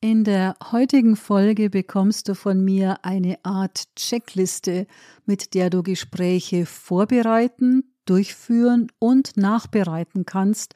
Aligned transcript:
In 0.00 0.24
der 0.24 0.56
heutigen 0.72 1.16
Folge 1.16 1.70
bekommst 1.70 2.28
du 2.28 2.34
von 2.34 2.62
mir 2.62 2.98
eine 3.02 3.38
Art 3.44 3.84
Checkliste, 3.96 4.86
mit 5.24 5.54
der 5.54 5.70
du 5.70 5.82
Gespräche 5.82 6.66
vorbereiten, 6.66 7.94
durchführen 8.04 8.92
und 8.98 9.38
nachbereiten 9.38 10.26
kannst, 10.26 10.74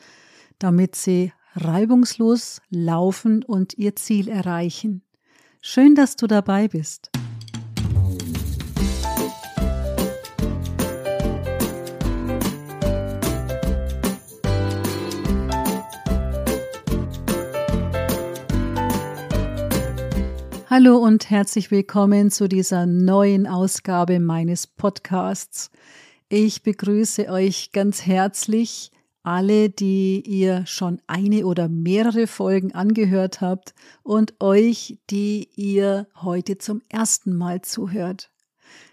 damit 0.59 0.97
sie 0.97 1.33
reibungslos 1.55 2.63
laufen 2.71 3.45
und 3.45 3.77
ihr 3.77 3.95
Ziel 3.95 4.29
erreichen. 4.29 5.03
Schön, 5.61 5.95
dass 5.95 6.17
du 6.17 6.27
dabei 6.27 6.69
bist. 6.69 7.11
Hallo 20.83 20.97
und 20.97 21.29
herzlich 21.29 21.71
willkommen 21.71 22.31
zu 22.31 22.49
dieser 22.49 22.87
neuen 22.87 23.47
Ausgabe 23.47 24.19
meines 24.19 24.67
Podcasts. 24.67 25.71
Ich 26.31 26.63
begrüße 26.63 27.29
euch 27.29 27.73
ganz 27.73 28.07
herzlich, 28.07 28.91
alle, 29.23 29.69
die 29.69 30.23
ihr 30.23 30.65
schon 30.65 31.03
eine 31.07 31.45
oder 31.45 31.69
mehrere 31.69 32.27
Folgen 32.27 32.73
angehört 32.73 33.43
habt 33.43 33.75
und 34.03 34.41
euch, 34.41 34.97
die 35.11 35.51
ihr 35.55 36.09
heute 36.23 36.57
zum 36.57 36.81
ersten 36.89 37.37
Mal 37.37 37.61
zuhört. 37.61 38.31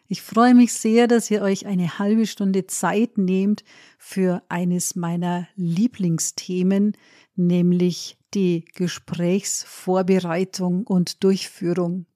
Ich 0.10 0.22
freue 0.22 0.56
mich 0.56 0.74
sehr, 0.74 1.08
dass 1.08 1.32
ihr 1.32 1.42
euch 1.42 1.68
eine 1.68 2.00
halbe 2.00 2.28
Stunde 2.28 2.68
Zeit 2.68 3.18
nehmt 3.18 3.64
für 3.98 4.44
eines 4.50 4.98
meiner 4.98 5.48
Lieblingsthemen, 5.56 6.98
nämlich 7.38 8.18
die 8.34 8.66
Gesprächsvorbereitung 8.74 10.86
und 10.86 11.24
Durchführung. 11.24 12.08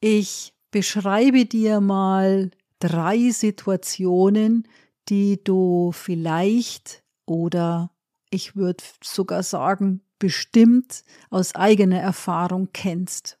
Ich 0.00 0.52
beschreibe 0.70 1.46
dir 1.46 1.80
mal 1.80 2.50
drei 2.78 3.30
Situationen, 3.30 4.68
die 5.08 5.42
du 5.42 5.92
vielleicht 5.92 7.02
oder 7.26 7.90
ich 8.30 8.56
würde 8.56 8.84
sogar 9.02 9.42
sagen, 9.42 10.02
bestimmt 10.18 11.04
aus 11.30 11.54
eigener 11.54 12.00
Erfahrung 12.00 12.68
kennst. 12.72 13.38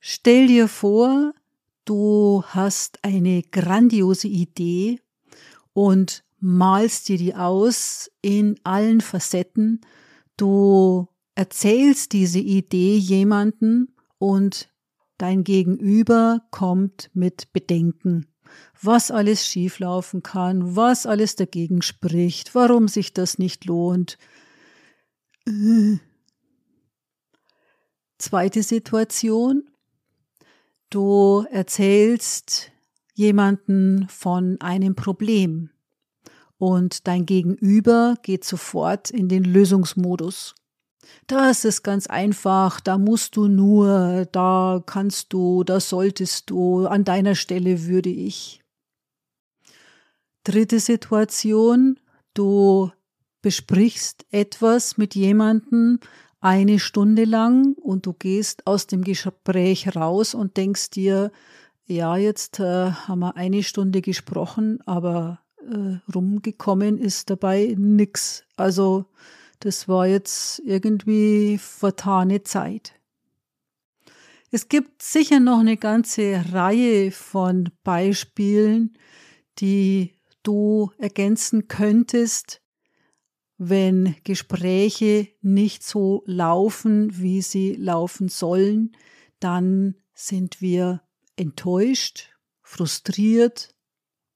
Stell 0.00 0.46
dir 0.46 0.68
vor, 0.68 1.32
du 1.84 2.44
hast 2.46 3.02
eine 3.02 3.42
grandiose 3.42 4.28
Idee 4.28 5.00
und 5.72 6.24
malst 6.46 7.08
dir 7.08 7.18
die 7.18 7.34
aus 7.34 8.08
in 8.22 8.54
allen 8.62 9.00
Facetten. 9.00 9.80
Du 10.36 11.08
erzählst 11.34 12.12
diese 12.12 12.38
Idee 12.38 12.96
jemanden 12.96 13.96
und 14.18 14.72
dein 15.18 15.42
Gegenüber 15.42 16.46
kommt 16.52 17.10
mit 17.14 17.52
Bedenken, 17.52 18.28
was 18.80 19.10
alles 19.10 19.44
schieflaufen 19.44 20.22
kann, 20.22 20.76
was 20.76 21.04
alles 21.04 21.34
dagegen 21.34 21.82
spricht, 21.82 22.54
warum 22.54 22.86
sich 22.86 23.12
das 23.12 23.38
nicht 23.38 23.64
lohnt. 23.64 24.16
Zweite 28.18 28.62
Situation. 28.62 29.68
Du 30.90 31.44
erzählst 31.50 32.70
jemanden 33.14 34.06
von 34.08 34.60
einem 34.60 34.94
Problem 34.94 35.70
und 36.58 37.06
dein 37.06 37.26
Gegenüber 37.26 38.16
geht 38.22 38.44
sofort 38.44 39.10
in 39.10 39.28
den 39.28 39.44
Lösungsmodus. 39.44 40.54
Das 41.26 41.64
ist 41.64 41.82
ganz 41.82 42.06
einfach, 42.06 42.80
da 42.80 42.98
musst 42.98 43.36
du 43.36 43.48
nur, 43.48 44.26
da 44.32 44.82
kannst 44.84 45.32
du, 45.32 45.64
da 45.64 45.80
solltest 45.80 46.50
du, 46.50 46.86
an 46.86 47.04
deiner 47.04 47.34
Stelle 47.34 47.86
würde 47.86 48.10
ich. 48.10 48.62
Dritte 50.44 50.80
Situation, 50.80 51.98
du 52.34 52.90
besprichst 53.42 54.26
etwas 54.30 54.96
mit 54.96 55.14
jemandem 55.14 55.98
eine 56.40 56.78
Stunde 56.78 57.24
lang 57.24 57.74
und 57.74 58.06
du 58.06 58.12
gehst 58.12 58.66
aus 58.66 58.86
dem 58.86 59.02
Gespräch 59.02 59.96
raus 59.96 60.34
und 60.34 60.56
denkst 60.56 60.90
dir, 60.90 61.32
ja, 61.86 62.16
jetzt 62.16 62.60
äh, 62.60 62.90
haben 62.90 63.20
wir 63.20 63.36
eine 63.36 63.62
Stunde 63.62 64.02
gesprochen, 64.02 64.80
aber 64.86 65.40
äh, 65.66 66.12
rumgekommen 66.14 66.98
ist 66.98 67.30
dabei 67.30 67.74
nix. 67.76 68.44
Also 68.56 69.06
das 69.60 69.88
war 69.88 70.06
jetzt 70.06 70.60
irgendwie 70.64 71.58
vertane 71.58 72.42
Zeit. 72.42 72.94
Es 74.50 74.68
gibt 74.68 75.02
sicher 75.02 75.40
noch 75.40 75.58
eine 75.58 75.76
ganze 75.76 76.44
Reihe 76.52 77.10
von 77.10 77.70
Beispielen, 77.82 78.96
die 79.58 80.14
du 80.42 80.92
ergänzen 80.98 81.68
könntest, 81.68 82.62
wenn 83.58 84.14
Gespräche 84.22 85.28
nicht 85.40 85.82
so 85.82 86.22
laufen, 86.26 87.18
wie 87.18 87.42
sie 87.42 87.74
laufen 87.74 88.28
sollen, 88.28 88.92
dann 89.40 89.96
sind 90.14 90.60
wir 90.60 91.02
enttäuscht, 91.36 92.30
frustriert, 92.62 93.74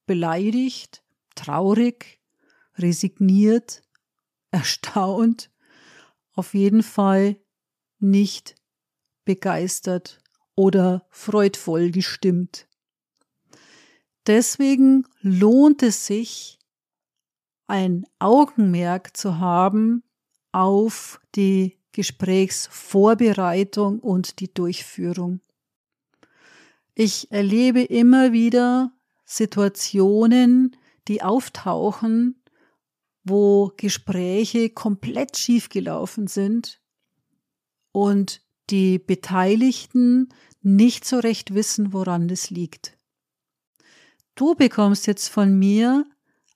beleidigt 0.07 1.03
traurig, 1.41 2.21
resigniert, 2.77 3.83
erstaunt, 4.51 5.51
auf 6.35 6.55
jeden 6.55 6.83
Fall 6.83 7.37
nicht 7.99 8.57
begeistert 9.25 10.21
oder 10.55 11.07
freudvoll 11.11 11.91
gestimmt. 11.91 12.67
Deswegen 14.27 15.07
lohnt 15.21 15.83
es 15.83 16.07
sich, 16.07 16.59
ein 17.67 18.07
Augenmerk 18.19 19.17
zu 19.17 19.39
haben 19.39 20.03
auf 20.53 21.21
die 21.37 21.79
Gesprächsvorbereitung 21.93 24.01
und 24.01 24.41
die 24.41 24.53
Durchführung. 24.53 25.41
Ich 26.95 27.31
erlebe 27.31 27.83
immer 27.83 28.33
wieder 28.33 28.93
Situationen, 29.25 30.77
die 31.11 31.23
auftauchen, 31.23 32.41
wo 33.25 33.73
Gespräche 33.77 34.71
komplett 34.71 35.37
schiefgelaufen 35.37 36.29
sind 36.29 36.81
und 37.91 38.43
die 38.71 39.01
Beteiligten 39.01 40.29
nicht 40.63 41.05
so 41.05 41.19
recht 41.19 41.53
wissen, 41.53 41.93
woran 41.93 42.31
es 42.31 42.49
liegt. 42.51 42.97
Du 44.37 44.55
bekommst 44.55 45.09
jetzt 45.09 45.29
von 45.29 45.59
mir 45.59 46.07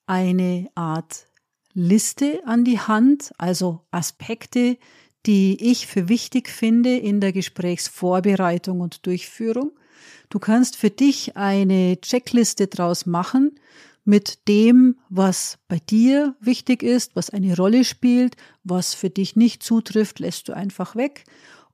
eine 0.06 0.70
Art 0.76 1.26
Liste 1.72 2.40
an 2.46 2.64
die 2.64 2.78
Hand, 2.78 3.32
also 3.36 3.84
Aspekte, 3.90 4.78
die 5.26 5.70
ich 5.72 5.88
für 5.88 6.08
wichtig 6.08 6.48
finde 6.48 6.96
in 6.96 7.20
der 7.20 7.32
Gesprächsvorbereitung 7.32 8.80
und 8.80 9.04
Durchführung. 9.04 9.72
Du 10.28 10.38
kannst 10.38 10.76
für 10.76 10.90
dich 10.90 11.36
eine 11.36 12.00
Checkliste 12.00 12.68
draus 12.68 13.04
machen 13.04 13.58
mit 14.04 14.48
dem, 14.48 14.98
was 15.08 15.58
bei 15.66 15.78
dir 15.78 16.36
wichtig 16.40 16.82
ist, 16.82 17.16
was 17.16 17.30
eine 17.30 17.56
Rolle 17.56 17.84
spielt, 17.84 18.36
was 18.62 18.94
für 18.94 19.10
dich 19.10 19.34
nicht 19.34 19.62
zutrifft, 19.62 20.18
lässt 20.18 20.48
du 20.48 20.52
einfach 20.54 20.94
weg 20.94 21.24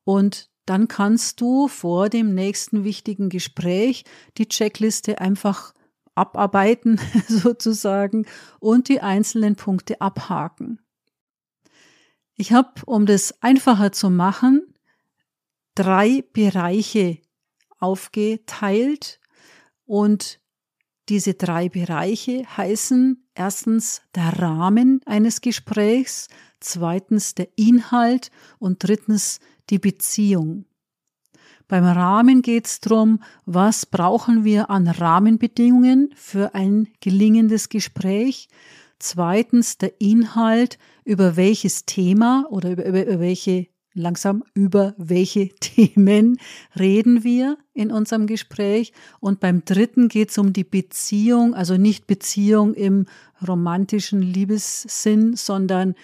und 0.04 0.48
dann 0.66 0.86
kannst 0.86 1.41
du 1.41 1.66
vor 1.66 2.08
dem 2.08 2.34
nächsten 2.34 2.84
wichtigen 2.84 3.28
Gespräch 3.28 4.04
die 4.38 4.46
Checkliste 4.46 5.20
einfach 5.20 5.74
abarbeiten 6.14 7.00
sozusagen 7.28 8.26
und 8.60 8.88
die 8.88 9.00
einzelnen 9.00 9.56
Punkte 9.56 10.00
abhaken. 10.00 10.80
Ich 12.36 12.52
habe, 12.52 12.70
um 12.86 13.04
das 13.06 13.42
einfacher 13.42 13.92
zu 13.92 14.10
machen, 14.10 14.74
drei 15.74 16.24
Bereiche 16.32 17.18
aufgeteilt 17.78 19.21
und 19.86 20.40
diese 21.10 21.34
drei 21.34 21.68
Bereiche 21.68 22.45
heißen 22.57 23.22
erstens 23.34 24.01
der 24.15 24.41
Rahmen 24.41 25.01
eines 25.07 25.41
Gesprächs, 25.41 26.28
zweitens 26.60 27.34
der 27.34 27.48
Inhalt 27.57 28.30
und 28.60 28.86
drittens 28.86 29.41
die 29.71 29.80
Beziehung. 29.80 30.66
Beim 31.66 31.84
Rahmen 31.84 32.42
geht 32.42 32.66
es 32.66 32.80
darum, 32.80 33.22
was 33.45 33.86
brauchen 33.86 34.45
wir 34.45 34.71
an 34.71 34.86
Rahmenbedingungen 34.86 36.10
für 36.15 36.54
ein 36.54 36.89
gelingendes 37.01 37.68
Gespräch. 37.68 38.48
Zweitens 39.01 39.78
der 39.78 40.01
Inhalt, 40.01 40.78
über 41.04 41.36
welches 41.36 41.86
Thema 41.86 42.47
oder 42.51 42.71
über, 42.71 42.84
über, 42.86 43.04
über 43.04 43.21
welche 43.21 43.66
langsam 43.95 44.45
über 44.54 44.95
welche 44.97 45.48
Themen 45.60 46.39
reden 46.78 47.25
wir 47.25 47.59
in 47.75 47.91
unserem 47.91 48.27
Gespräch. 48.27 48.92
Und 49.21 49.41
beim 49.41 49.65
dritten 49.65 50.09
geht 50.09 50.31
es 50.31 50.39
um 50.39 50.53
die 50.53 50.65
Beziehung, 50.65 51.54
also 51.54 51.77
nicht 51.77 52.07
Beziehung 52.07 52.75
im 52.75 53.07
romantischen 53.47 54.22
Liebessinn, 54.22 55.37
sondern 55.37 55.95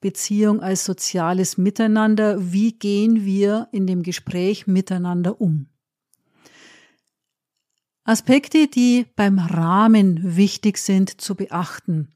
Beziehung 0.00 0.60
als 0.60 0.84
soziales 0.84 1.56
Miteinander. 1.56 2.52
Wie 2.52 2.72
gehen 2.72 3.24
wir 3.24 3.68
in 3.72 3.86
dem 3.86 4.02
Gespräch 4.02 4.66
miteinander 4.66 5.40
um? 5.40 5.68
Aspekte, 8.04 8.68
die 8.68 9.06
beim 9.16 9.38
Rahmen 9.38 10.36
wichtig 10.36 10.76
sind 10.76 11.22
zu 11.22 11.34
beachten. 11.34 12.14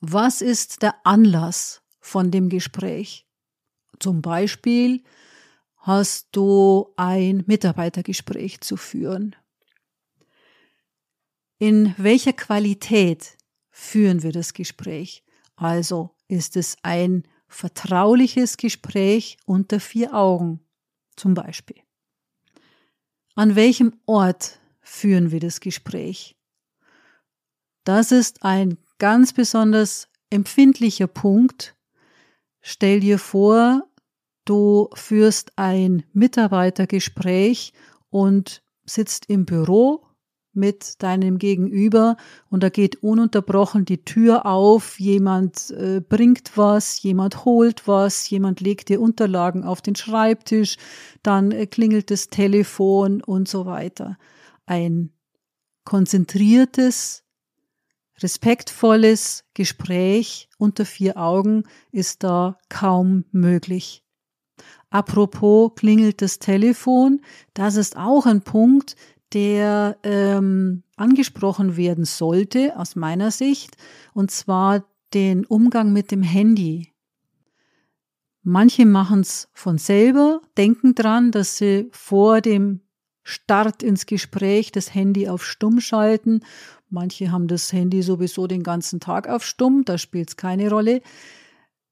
Was 0.00 0.42
ist 0.42 0.82
der 0.82 0.94
Anlass 1.04 1.82
von 1.98 2.30
dem 2.30 2.48
Gespräch? 2.48 3.27
Zum 3.98 4.22
Beispiel 4.22 5.02
hast 5.76 6.28
du 6.32 6.92
ein 6.96 7.44
Mitarbeitergespräch 7.46 8.60
zu 8.60 8.76
führen. 8.76 9.34
In 11.58 11.94
welcher 11.96 12.32
Qualität 12.32 13.36
führen 13.70 14.22
wir 14.22 14.32
das 14.32 14.54
Gespräch? 14.54 15.24
Also 15.56 16.14
ist 16.28 16.56
es 16.56 16.76
ein 16.82 17.24
vertrauliches 17.48 18.56
Gespräch 18.56 19.38
unter 19.44 19.80
vier 19.80 20.14
Augen 20.14 20.60
zum 21.16 21.34
Beispiel. 21.34 21.82
An 23.34 23.56
welchem 23.56 23.98
Ort 24.06 24.60
führen 24.80 25.30
wir 25.30 25.40
das 25.40 25.60
Gespräch? 25.60 26.36
Das 27.84 28.12
ist 28.12 28.42
ein 28.42 28.78
ganz 28.98 29.32
besonders 29.32 30.08
empfindlicher 30.30 31.06
Punkt. 31.06 31.74
Stell 32.60 33.00
dir 33.00 33.18
vor, 33.18 33.87
du 34.48 34.88
führst 34.94 35.52
ein 35.56 36.04
Mitarbeitergespräch 36.12 37.72
und 38.10 38.62
sitzt 38.84 39.28
im 39.28 39.44
Büro 39.44 40.04
mit 40.54 41.02
deinem 41.02 41.38
Gegenüber 41.38 42.16
und 42.50 42.62
da 42.62 42.68
geht 42.68 43.02
ununterbrochen 43.02 43.84
die 43.84 44.04
Tür 44.04 44.46
auf, 44.46 44.98
jemand 44.98 45.70
äh, 45.70 46.00
bringt 46.00 46.56
was, 46.56 47.02
jemand 47.02 47.44
holt 47.44 47.86
was, 47.86 48.28
jemand 48.28 48.60
legt 48.60 48.88
dir 48.88 49.00
Unterlagen 49.00 49.62
auf 49.62 49.82
den 49.82 49.94
Schreibtisch, 49.94 50.76
dann 51.22 51.52
äh, 51.52 51.66
klingelt 51.66 52.10
das 52.10 52.28
Telefon 52.28 53.22
und 53.22 53.46
so 53.46 53.66
weiter. 53.66 54.18
Ein 54.66 55.12
konzentriertes, 55.84 57.24
respektvolles 58.20 59.44
Gespräch 59.54 60.48
unter 60.58 60.84
vier 60.84 61.18
Augen 61.18 61.64
ist 61.92 62.24
da 62.24 62.58
kaum 62.68 63.24
möglich. 63.30 64.04
Apropos 64.90 65.72
klingelt 65.76 66.22
das 66.22 66.38
Telefon, 66.38 67.20
das 67.54 67.76
ist 67.76 67.96
auch 67.96 68.26
ein 68.26 68.42
Punkt, 68.42 68.96
der 69.32 69.98
ähm, 70.02 70.82
angesprochen 70.96 71.76
werden 71.76 72.04
sollte, 72.04 72.78
aus 72.78 72.96
meiner 72.96 73.30
Sicht, 73.30 73.76
und 74.14 74.30
zwar 74.30 74.84
den 75.14 75.44
Umgang 75.44 75.92
mit 75.92 76.10
dem 76.10 76.22
Handy. 76.22 76.92
Manche 78.42 78.86
machen 78.86 79.20
es 79.20 79.50
von 79.52 79.76
selber, 79.76 80.40
denken 80.56 80.94
dran, 80.94 81.30
dass 81.32 81.58
sie 81.58 81.88
vor 81.92 82.40
dem 82.40 82.80
Start 83.22 83.82
ins 83.82 84.06
Gespräch 84.06 84.72
das 84.72 84.94
Handy 84.94 85.28
auf 85.28 85.44
Stumm 85.44 85.80
schalten. 85.80 86.40
Manche 86.88 87.30
haben 87.30 87.46
das 87.46 87.70
Handy 87.74 88.00
sowieso 88.00 88.46
den 88.46 88.62
ganzen 88.62 89.00
Tag 89.00 89.28
auf 89.28 89.44
Stumm, 89.44 89.84
da 89.84 89.98
spielt 89.98 90.30
es 90.30 90.36
keine 90.36 90.70
Rolle. 90.70 91.02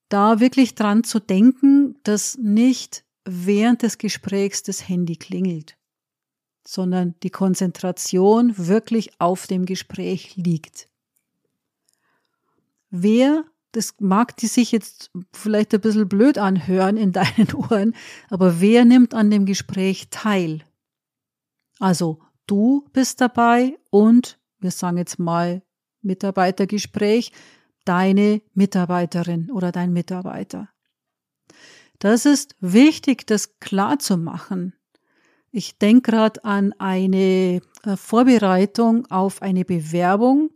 Da 0.09 0.41
wirklich 0.41 0.75
dran 0.75 1.05
zu 1.05 1.19
denken, 1.19 1.97
dass 2.05 2.39
nicht 2.39 3.05
während 3.25 3.83
des 3.83 3.99
Gesprächs 3.99 4.63
das 4.63 4.89
Handy 4.89 5.17
klingelt 5.17 5.77
sondern 6.67 7.15
die 7.23 7.31
Konzentration 7.31 8.55
wirklich 8.57 9.21
auf 9.21 9.47
dem 9.47 9.67
Gespräch 9.67 10.37
liegt. 10.37 10.89
Wer, 12.91 13.45
das 13.73 13.95
mag 14.01 14.37
die 14.37 14.47
sich 14.47 14.73
jetzt 14.73 15.11
vielleicht 15.33 15.75
ein 15.75 15.81
bisschen 15.81 16.09
blöd 16.09 16.39
anhören 16.39 16.97
in 16.97 17.13
deinen 17.13 17.53
Ohren, 17.55 17.95
aber 18.31 18.61
wer 18.61 18.85
nimmt 18.85 19.15
an 19.15 19.31
dem 19.31 19.47
Gespräch 19.47 20.09
teil? 20.11 20.65
Also 21.79 22.21
du 22.47 22.89
bist 22.93 23.21
dabei 23.21 23.79
und 23.91 24.39
wir 24.59 24.71
sagen 24.71 24.97
jetzt 24.97 25.19
mal 25.19 25.63
Mitarbeitergespräch, 26.03 27.33
deine 27.87 28.43
Mitarbeiterin 28.53 29.51
oder 29.51 29.73
dein 29.73 29.93
Mitarbeiter. 29.93 30.69
Das 31.99 32.27
ist 32.27 32.57
wichtig, 32.61 33.27
das 33.27 33.59
klar 33.59 33.99
zu 33.99 34.19
machen. 34.19 34.75
Ich 35.51 35.79
denke 35.79 36.11
gerade 36.11 36.45
an 36.45 36.75
eine 36.79 37.63
äh, 37.83 37.97
Vorbereitung 37.97 39.07
auf 39.07 39.41
eine 39.41 39.65
Bewerbung, 39.65 40.51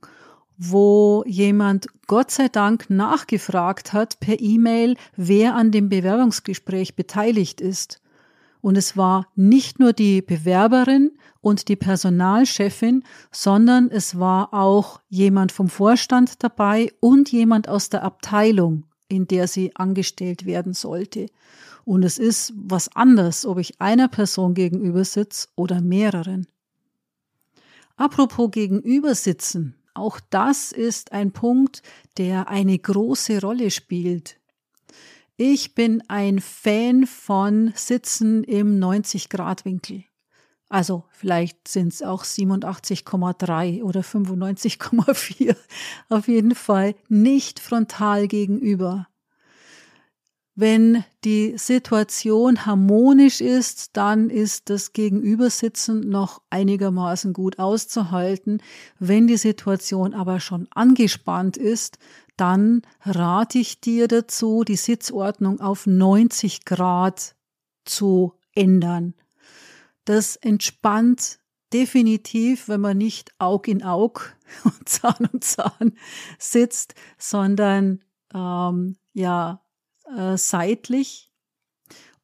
wo 0.58 1.24
jemand 1.26 1.86
Gott 2.06 2.30
sei 2.30 2.48
Dank 2.48 2.90
nachgefragt 2.90 3.94
hat 3.94 4.20
per 4.20 4.38
E-Mail, 4.38 4.96
wer 5.16 5.54
an 5.54 5.70
dem 5.70 5.88
Bewerbungsgespräch 5.88 6.96
beteiligt 6.96 7.62
ist. 7.62 8.02
Und 8.60 8.76
es 8.76 8.96
war 8.96 9.26
nicht 9.34 9.78
nur 9.78 9.92
die 9.92 10.22
Bewerberin 10.22 11.12
und 11.40 11.68
die 11.68 11.76
Personalchefin, 11.76 13.04
sondern 13.30 13.90
es 13.90 14.18
war 14.18 14.52
auch 14.52 15.00
jemand 15.08 15.52
vom 15.52 15.68
Vorstand 15.68 16.42
dabei 16.42 16.92
und 17.00 17.32
jemand 17.32 17.68
aus 17.68 17.88
der 17.88 18.02
Abteilung, 18.02 18.84
in 19.08 19.26
der 19.26 19.48
sie 19.48 19.74
angestellt 19.76 20.44
werden 20.44 20.74
sollte. 20.74 21.26
Und 21.84 22.04
es 22.04 22.18
ist 22.18 22.52
was 22.56 22.94
anderes, 22.94 23.46
ob 23.46 23.58
ich 23.58 23.80
einer 23.80 24.08
Person 24.08 24.54
gegenüber 24.54 25.04
sitze 25.04 25.48
oder 25.56 25.80
mehreren. 25.80 26.46
Apropos 27.96 28.50
gegenüber 28.50 29.14
sitzen, 29.14 29.74
auch 29.94 30.20
das 30.30 30.72
ist 30.72 31.12
ein 31.12 31.32
Punkt, 31.32 31.82
der 32.16 32.48
eine 32.48 32.78
große 32.78 33.40
Rolle 33.40 33.70
spielt. 33.70 34.39
Ich 35.42 35.74
bin 35.74 36.02
ein 36.06 36.38
Fan 36.38 37.06
von 37.06 37.72
Sitzen 37.74 38.44
im 38.44 38.78
90-Grad-Winkel. 38.78 40.04
Also 40.68 41.04
vielleicht 41.08 41.66
sind 41.66 41.94
es 41.94 42.02
auch 42.02 42.24
87,3 42.24 43.82
oder 43.82 44.02
95,4. 44.02 45.56
Auf 46.10 46.28
jeden 46.28 46.54
Fall 46.54 46.94
nicht 47.08 47.58
frontal 47.58 48.28
gegenüber. 48.28 49.08
Wenn 50.56 51.04
die 51.24 51.54
Situation 51.56 52.66
harmonisch 52.66 53.40
ist, 53.40 53.96
dann 53.96 54.28
ist 54.28 54.68
das 54.68 54.92
Gegenübersitzen 54.92 56.06
noch 56.10 56.42
einigermaßen 56.50 57.32
gut 57.32 57.58
auszuhalten. 57.58 58.62
Wenn 58.98 59.26
die 59.26 59.38
Situation 59.38 60.12
aber 60.12 60.38
schon 60.38 60.68
angespannt 60.72 61.56
ist, 61.56 61.96
dann 62.40 62.82
rate 63.02 63.58
ich 63.58 63.80
dir 63.80 64.08
dazu, 64.08 64.64
die 64.64 64.76
Sitzordnung 64.76 65.60
auf 65.60 65.86
90 65.86 66.64
Grad 66.64 67.36
zu 67.84 68.34
ändern. 68.54 69.14
Das 70.06 70.36
entspannt 70.36 71.38
definitiv, 71.72 72.68
wenn 72.68 72.80
man 72.80 72.96
nicht 72.96 73.32
Aug 73.38 73.68
in 73.68 73.82
Aug 73.82 74.34
und 74.64 74.88
Zahn 74.88 75.28
um 75.32 75.40
Zahn 75.42 75.92
sitzt, 76.38 76.94
sondern 77.18 78.02
ähm, 78.34 78.96
ja 79.12 79.62
äh, 80.16 80.36
seitlich 80.36 81.30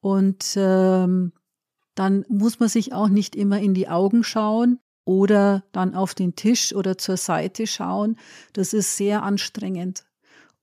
und 0.00 0.54
ähm, 0.56 1.32
dann 1.94 2.24
muss 2.28 2.60
man 2.60 2.68
sich 2.68 2.92
auch 2.92 3.08
nicht 3.08 3.36
immer 3.36 3.58
in 3.58 3.74
die 3.74 3.88
Augen 3.88 4.24
schauen 4.24 4.78
oder 5.04 5.64
dann 5.72 5.94
auf 5.94 6.14
den 6.14 6.34
Tisch 6.36 6.74
oder 6.74 6.98
zur 6.98 7.16
Seite 7.16 7.66
schauen. 7.66 8.18
Das 8.52 8.72
ist 8.72 8.96
sehr 8.96 9.22
anstrengend. 9.22 10.05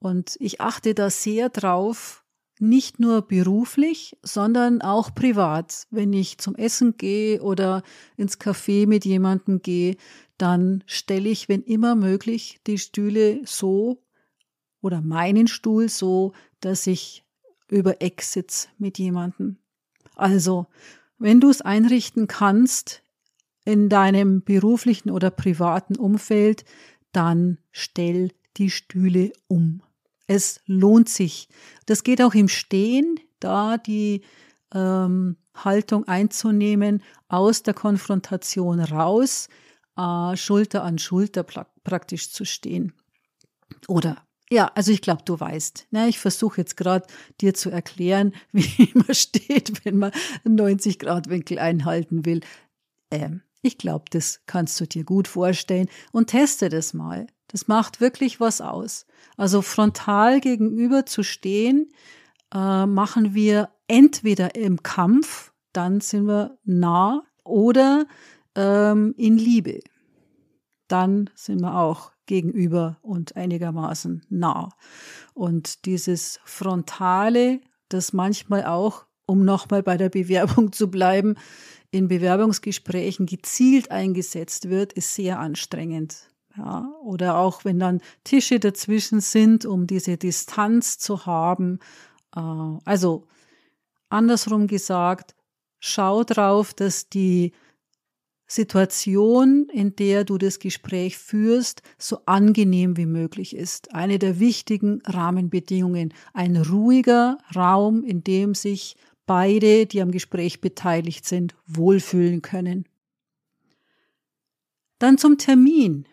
Und 0.03 0.36
ich 0.41 0.60
achte 0.60 0.93
da 0.93 1.10
sehr 1.10 1.48
drauf, 1.48 2.25
nicht 2.60 3.00
nur 3.00 3.22
beruflich, 3.22 4.17
sondern 4.22 4.81
auch 4.81 5.15
privat. 5.15 5.88
Wenn 5.91 6.12
ich 6.12 6.39
zum 6.39 6.55
Essen 6.55 6.98
gehe 6.98 7.41
oder 7.41 7.83
ins 8.17 8.38
Café 8.38 8.86
mit 8.86 9.05
jemandem 9.05 9.62
gehe, 9.62 9.95
dann 10.38 10.83
stelle 10.88 11.29
ich, 11.29 11.48
wenn 11.48 11.62
immer 11.62 11.95
möglich, 11.95 12.60
die 12.67 12.79
Stühle 12.79 13.39
so 13.45 14.03
oder 14.81 15.00
meinen 15.00 15.48
Stuhl 15.48 15.88
so, 15.88 16.33
dass 16.60 16.86
ich 16.86 17.24
über 17.69 18.01
Eck 18.01 18.24
sitze 18.24 18.67
mit 18.77 19.00
jemandem. 19.00 19.55
Also, 20.15 20.67
wenn 21.17 21.39
du 21.39 21.50
es 21.50 21.62
einrichten 21.62 22.27
kannst 22.27 23.03
in 23.63 23.88
deinem 23.88 24.43
beruflichen 24.43 25.12
oder 25.12 25.31
privaten 25.31 25.95
Umfeld, 25.95 26.65
dann 27.13 27.57
stell 27.72 28.31
die 28.57 28.69
Stühle 28.69 29.31
um. 29.48 29.81
Es 30.27 30.62
lohnt 30.65 31.10
sich. 31.10 31.50
Das 31.86 32.03
geht 32.03 32.22
auch 32.22 32.34
im 32.34 32.48
Stehen, 32.48 33.20
da 33.39 33.77
die 33.77 34.22
ähm, 34.74 35.38
Haltung 35.53 36.08
einzunehmen, 36.08 37.03
aus 37.27 37.63
der 37.63 37.74
Konfrontation 37.74 38.80
raus, 38.80 39.50
äh, 39.98 40.36
Schulter 40.36 40.84
an 40.84 40.98
Schulter 40.98 41.44
praktisch 41.44 42.32
zu 42.32 42.46
stehen. 42.46 42.94
Oder 43.88 44.25
ja, 44.50 44.72
also 44.75 44.92
ich 44.92 45.01
glaube, 45.01 45.24
du 45.25 45.39
weißt. 45.39 45.88
Ne? 45.89 46.08
Ich 46.10 46.20
versuche 46.20 46.62
jetzt 46.62 46.77
gerade 46.77 47.08
dir 47.42 47.56
zu 47.56 47.72
erklären, 47.72 48.34
wie 48.51 48.92
man 48.94 49.13
steht, 49.13 49.84
wenn 49.84 49.98
man 49.98 50.12
einen 50.46 50.60
90-Grad-Winkel 50.60 51.58
einhalten 51.58 52.25
will. 52.25 52.42
Ähm, 53.10 53.42
Ich 53.63 53.77
glaube, 53.77 54.05
das 54.12 54.41
kannst 54.46 54.79
du 54.82 54.86
dir 54.86 55.05
gut 55.05 55.27
vorstellen 55.27 55.88
und 56.12 56.27
teste 56.27 56.67
das 56.67 56.93
mal. 56.93 57.27
Das 57.48 57.70
macht 57.70 58.01
wirklich 58.01 58.39
was 58.41 58.60
aus. 58.60 59.05
Also 59.38 59.62
frontal 59.62 60.41
gegenüber 60.41 61.05
zu 61.05 61.24
stehen, 61.24 61.89
äh, 62.53 62.86
machen 62.86 63.34
wir 63.34 63.70
entweder 63.88 64.55
im 64.55 64.84
Kampf, 64.84 65.53
dann 65.72 66.01
sind 66.01 66.27
wir 66.27 66.58
nah, 66.65 67.24
oder 67.46 68.05
ähm, 68.55 69.15
in 69.17 69.38
Liebe. 69.38 69.79
Dann 70.89 71.29
sind 71.34 71.62
wir 71.62 71.77
auch 71.79 72.12
gegenüber 72.25 72.98
und 73.01 73.38
einigermaßen 73.38 74.25
nah. 74.29 74.70
Und 75.34 75.86
dieses 75.86 76.41
Frontale, 76.43 77.62
das 77.88 78.12
manchmal 78.12 78.65
auch, 78.65 79.05
um 79.25 79.46
nochmal 79.46 79.84
bei 79.84 79.98
der 79.98 80.10
Bewerbung 80.10 80.72
zu 80.72 80.89
bleiben, 80.89 81.36
in 81.92 82.08
Bewerbungsgesprächen 82.08 83.25
gezielt 83.25 83.92
eingesetzt 83.92 84.70
wird, 84.70 84.94
ist 84.94 85.13
sehr 85.13 85.39
anstrengend. 85.39 86.30
Ja, 86.58 86.88
oder 87.03 87.38
auch 87.38 87.65
wenn 87.65 87.80
dann 87.80 88.01
Tische 88.24 88.60
dazwischen 88.60 89.22
sind, 89.22 89.65
um 89.65 89.88
diese 89.88 90.18
Distanz 90.18 91.00
zu 91.00 91.25
haben. 91.25 91.80
Äh, 92.36 92.39
also 92.39 93.27
andersrum 94.10 94.68
gesagt, 94.68 95.36
schau 95.80 96.24
drauf, 96.24 96.74
dass 96.74 97.10
die 97.10 97.53
Situation, 98.46 99.68
in 99.72 99.96
der 99.96 100.25
du 100.25 100.38
das 100.38 100.60
Gespräch 100.60 101.18
führst, 101.18 101.82
so 101.98 102.20
angenehm 102.25 102.98
wie 102.98 103.08
möglich 103.08 103.56
ist. 103.56 103.94
Eine 103.96 104.20
der 104.20 104.39
wichtigen 104.39 105.01
Rahmenbedingungen. 105.06 106.13
Ein 106.34 106.58
ruhiger 106.58 107.39
Raum, 107.56 108.03
in 108.03 108.24
dem 108.24 108.53
sich 108.53 108.96
beide, 109.25 109.86
die 109.86 110.01
am 110.01 110.12
Gespräch 110.12 110.62
beteiligt 110.62 111.25
sind, 111.25 111.56
wohlfühlen 111.65 112.42
können. 112.42 112.88
Dann 115.00 115.18
zum 115.18 115.38
Termin. 115.38 116.08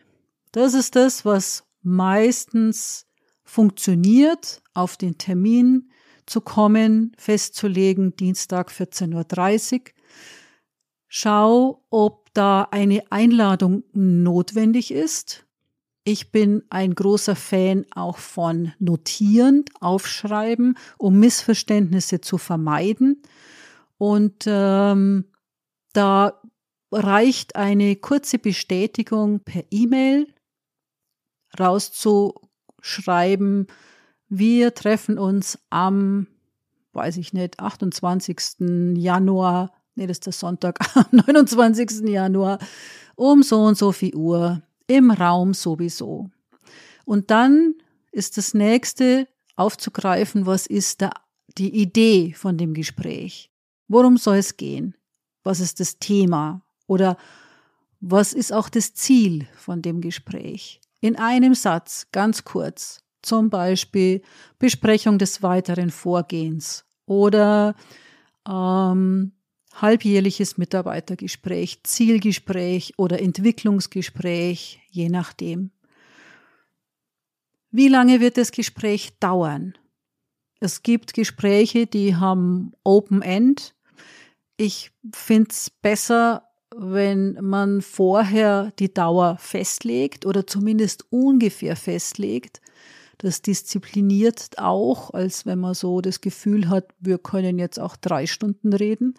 Das 0.53 0.75
ist 0.75 0.97
das, 0.97 1.25
was 1.25 1.65
meistens 1.83 3.07
funktioniert, 3.45 4.63
auf 4.75 4.97
den 4.97 5.19
Termin 5.19 5.91
zu 6.27 6.41
kommen, 6.41 7.13
festzulegen, 7.19 8.15
Dienstag 8.17 8.71
14.30 8.71 9.75
Uhr. 9.75 9.81
Schau, 11.09 11.85
ob 11.91 12.33
da 12.35 12.69
eine 12.71 13.03
Einladung 13.11 13.83
notwendig 13.93 14.93
ist. 14.93 15.45
Ich 16.13 16.33
bin 16.33 16.65
ein 16.71 16.97
großer 16.97 17.37
Fan 17.37 17.87
auch 17.95 18.19
von 18.19 18.73
Notieren, 18.81 19.65
Aufschreiben, 19.79 20.77
um 20.99 21.21
Missverständnisse 21.21 22.21
zu 22.21 22.37
vermeiden. 22.37 23.23
Und 23.97 24.43
ähm, 24.49 25.27
da 25.93 26.41
reicht 26.91 27.55
eine 27.55 27.95
kurze 27.95 28.41
Bestätigung 28.41 29.39
per 29.39 29.63
E-Mail 29.71 30.27
rauszuschreiben, 31.57 33.69
wir 34.29 34.75
treffen 34.75 35.17
uns 35.17 35.61
am, 35.71 36.27
weiß 36.93 37.19
ich 37.19 37.33
nicht, 37.33 37.61
28. 37.61 38.97
Januar, 38.97 39.73
nee, 39.95 40.09
das 40.09 40.17
ist 40.17 40.27
der 40.27 40.33
Sonntag, 40.33 40.81
am 40.97 41.07
29. 41.13 42.01
Januar 42.09 42.59
um 43.15 43.45
so 43.45 43.63
und 43.63 43.79
so 43.79 43.93
viel 43.93 44.17
Uhr 44.17 44.61
im 44.91 45.11
Raum 45.11 45.55
sowieso. 45.55 46.31
Und 47.05 47.31
dann 47.31 47.75
ist 48.11 48.37
das 48.37 48.55
nächste 48.55 49.29
aufzugreifen, 49.57 50.47
was 50.47 50.67
ist 50.67 51.03
da 51.03 51.11
die 51.59 51.75
Idee 51.81 52.33
von 52.33 52.59
dem 52.59 52.75
Gespräch? 52.75 53.51
Worum 53.89 54.17
soll 54.17 54.37
es 54.37 54.57
gehen? 54.57 54.97
Was 55.43 55.61
ist 55.61 55.81
das 55.81 55.99
Thema? 55.99 56.63
Oder 56.87 57.17
was 58.01 58.33
ist 58.33 58.53
auch 58.53 58.69
das 58.69 58.95
Ziel 58.95 59.47
von 59.55 59.81
dem 59.81 60.01
Gespräch? 60.01 60.81
In 61.01 61.17
einem 61.17 61.55
Satz, 61.55 62.09
ganz 62.11 62.45
kurz, 62.45 63.03
zum 63.23 63.49
Beispiel 63.49 64.23
Besprechung 64.59 65.19
des 65.19 65.43
weiteren 65.43 65.91
Vorgehens 65.91 66.85
oder 67.07 67.75
ähm, 68.49 69.33
halbjährliches 69.75 70.59
Mitarbeitergespräch, 70.59 71.83
Zielgespräch 71.85 72.95
oder 72.97 73.21
Entwicklungsgespräch, 73.21 74.81
je 74.91 75.09
nachdem. 75.09 75.71
Wie 77.71 77.89
lange 77.89 78.21
wird 78.21 78.37
das 78.37 78.51
Gespräch 78.51 79.19
dauern? 79.21 79.75
Es 80.59 80.83
gibt 80.83 81.15
Gespräche, 81.15 81.87
die 81.87 82.17
haben 82.17 82.73
Open 82.85 83.23
End. 83.23 83.75
Ich 84.57 84.91
finde 85.15 85.51
es 85.51 85.71
besser, 85.71 86.51
wenn 86.77 87.39
man 87.41 87.81
vorher 87.81 88.73
die 88.79 88.93
Dauer 88.93 89.39
festlegt 89.39 90.27
oder 90.27 90.47
zumindest 90.47 91.07
ungefähr 91.11 91.77
festlegt. 91.77 92.61
Das 93.19 93.43
diszipliniert 93.43 94.59
auch, 94.59 95.13
als 95.13 95.47
wenn 95.47 95.61
man 95.61 95.75
so 95.75 96.01
das 96.01 96.21
Gefühl 96.21 96.69
hat, 96.69 96.89
wir 97.01 97.19
können 97.19 97.59
jetzt 97.59 97.79
auch 97.79 97.97
drei 97.97 98.27
Stunden 98.27 98.73
reden. 98.73 99.15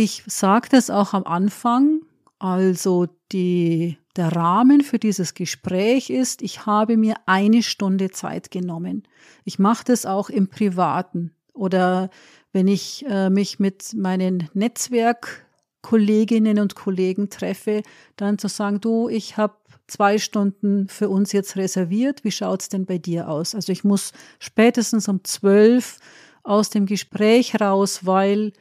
Ich 0.00 0.22
sage 0.28 0.68
das 0.70 0.90
auch 0.90 1.12
am 1.12 1.24
Anfang. 1.24 2.02
Also 2.38 3.08
die, 3.32 3.98
der 4.14 4.28
Rahmen 4.30 4.82
für 4.82 5.00
dieses 5.00 5.34
Gespräch 5.34 6.08
ist, 6.08 6.40
ich 6.40 6.66
habe 6.66 6.96
mir 6.96 7.16
eine 7.26 7.64
Stunde 7.64 8.12
Zeit 8.12 8.52
genommen. 8.52 9.02
Ich 9.44 9.58
mache 9.58 9.82
das 9.84 10.06
auch 10.06 10.30
im 10.30 10.46
Privaten 10.46 11.32
oder 11.52 12.10
wenn 12.52 12.68
ich 12.68 13.04
äh, 13.08 13.28
mich 13.28 13.58
mit 13.58 13.92
meinen 13.92 14.48
Netzwerk 14.54 15.44
Kolleginnen 15.82 16.60
und 16.60 16.76
Kollegen 16.76 17.28
treffe, 17.28 17.82
dann 18.14 18.38
zu 18.38 18.46
sagen, 18.46 18.80
du, 18.80 19.08
ich 19.08 19.36
habe 19.36 19.56
zwei 19.88 20.18
Stunden 20.18 20.86
für 20.86 21.08
uns 21.08 21.32
jetzt 21.32 21.56
reserviert, 21.56 22.22
wie 22.22 22.30
schaut's 22.30 22.68
denn 22.68 22.86
bei 22.86 22.98
dir 22.98 23.28
aus? 23.28 23.52
Also 23.52 23.72
ich 23.72 23.82
muss 23.82 24.12
spätestens 24.38 25.08
um 25.08 25.24
zwölf 25.24 25.98
aus 26.44 26.70
dem 26.70 26.86
Gespräch 26.86 27.60
raus, 27.60 28.06
weil 28.06 28.52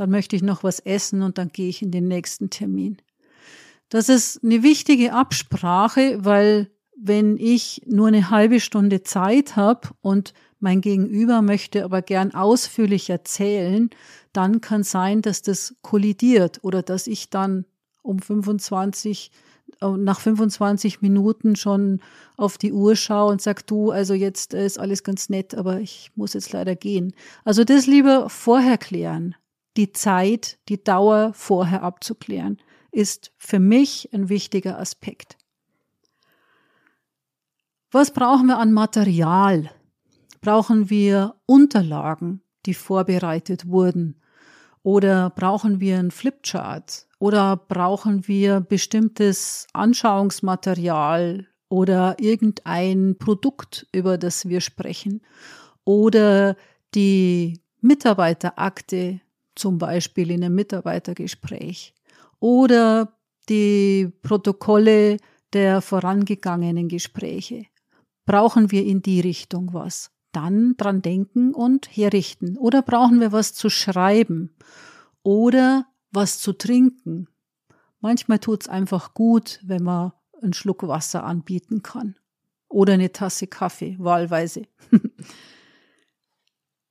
dann 0.00 0.10
möchte 0.10 0.36
ich 0.36 0.42
noch 0.42 0.62
was 0.62 0.80
essen 0.80 1.22
und 1.22 1.38
dann 1.38 1.48
gehe 1.48 1.68
ich 1.68 1.82
in 1.82 1.90
den 1.90 2.08
nächsten 2.08 2.50
Termin. 2.50 2.98
Das 3.88 4.08
ist 4.08 4.44
eine 4.44 4.62
wichtige 4.62 5.12
Absprache, 5.12 6.18
weil 6.24 6.70
wenn 6.96 7.36
ich 7.36 7.82
nur 7.86 8.08
eine 8.08 8.30
halbe 8.30 8.60
Stunde 8.60 9.02
Zeit 9.02 9.56
habe 9.56 9.88
und 10.00 10.34
mein 10.60 10.80
Gegenüber 10.80 11.42
möchte 11.42 11.84
aber 11.84 12.02
gern 12.02 12.34
ausführlich 12.34 13.08
erzählen, 13.08 13.90
dann 14.32 14.60
kann 14.60 14.82
sein, 14.82 15.22
dass 15.22 15.42
das 15.42 15.76
kollidiert 15.82 16.58
oder 16.62 16.82
dass 16.82 17.06
ich 17.06 17.30
dann 17.30 17.64
um 18.02 18.18
25 18.18 19.30
äh, 19.80 19.88
nach 19.88 20.20
25 20.20 21.00
Minuten 21.00 21.56
schon 21.56 22.00
auf 22.36 22.58
die 22.58 22.72
Uhr 22.72 22.96
schaue 22.96 23.30
und 23.30 23.40
sage, 23.40 23.62
du, 23.66 23.90
also 23.90 24.14
jetzt 24.14 24.54
ist 24.54 24.78
alles 24.78 25.02
ganz 25.04 25.28
nett, 25.28 25.54
aber 25.54 25.80
ich 25.80 26.10
muss 26.14 26.34
jetzt 26.34 26.52
leider 26.52 26.74
gehen. 26.74 27.14
Also 27.44 27.64
das 27.64 27.86
lieber 27.86 28.28
vorher 28.28 28.78
klären. 28.78 29.34
Die 29.78 29.92
Zeit, 29.92 30.58
die 30.68 30.82
Dauer 30.82 31.32
vorher 31.34 31.84
abzuklären, 31.84 32.58
ist 32.90 33.30
für 33.38 33.60
mich 33.60 34.12
ein 34.12 34.28
wichtiger 34.28 34.76
Aspekt. 34.80 35.38
Was 37.92 38.12
brauchen 38.12 38.48
wir 38.48 38.58
an 38.58 38.72
Material? 38.72 39.70
Brauchen 40.40 40.90
wir 40.90 41.36
Unterlagen, 41.46 42.42
die 42.66 42.74
vorbereitet 42.74 43.68
wurden? 43.68 44.20
Oder 44.82 45.30
brauchen 45.30 45.78
wir 45.78 46.00
einen 46.00 46.10
Flipchart? 46.10 47.06
Oder 47.20 47.56
brauchen 47.56 48.26
wir 48.26 48.58
bestimmtes 48.58 49.68
Anschauungsmaterial 49.74 51.46
oder 51.68 52.16
irgendein 52.18 53.14
Produkt, 53.16 53.86
über 53.92 54.18
das 54.18 54.48
wir 54.48 54.60
sprechen? 54.60 55.22
Oder 55.84 56.56
die 56.96 57.60
Mitarbeiterakte, 57.80 59.20
zum 59.58 59.78
Beispiel 59.78 60.30
in 60.30 60.44
einem 60.44 60.54
Mitarbeitergespräch? 60.54 61.94
Oder 62.40 63.12
die 63.48 64.10
Protokolle 64.22 65.18
der 65.52 65.80
vorangegangenen 65.80 66.88
Gespräche? 66.88 67.66
Brauchen 68.26 68.70
wir 68.70 68.84
in 68.84 69.02
die 69.02 69.20
Richtung 69.20 69.72
was? 69.72 70.10
dann 70.32 70.76
dran 70.76 71.02
denken 71.02 71.54
und 71.54 71.88
herrichten. 71.96 72.56
Oder 72.58 72.82
brauchen 72.82 73.20
wir 73.20 73.32
was 73.32 73.54
zu 73.54 73.70
schreiben 73.70 74.54
oder 75.22 75.86
was 76.10 76.38
zu 76.38 76.52
trinken. 76.52 77.28
Manchmal 78.00 78.38
tut 78.38 78.62
es 78.62 78.68
einfach 78.68 79.14
gut, 79.14 79.60
wenn 79.64 79.82
man 79.82 80.12
einen 80.40 80.52
Schluck 80.52 80.86
Wasser 80.86 81.24
anbieten 81.24 81.82
kann. 81.82 82.16
Oder 82.68 82.94
eine 82.94 83.12
Tasse 83.12 83.46
Kaffee, 83.46 83.96
wahlweise. 83.98 84.62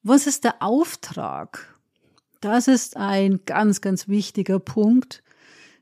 was 0.04 0.28
ist 0.28 0.44
der 0.44 0.62
Auftrag? 0.62 1.77
Das 2.42 2.68
ist 2.68 2.98
ein 2.98 3.42
ganz, 3.46 3.82
ganz 3.82 4.08
wichtiger 4.08 4.60
Punkt. 4.60 5.24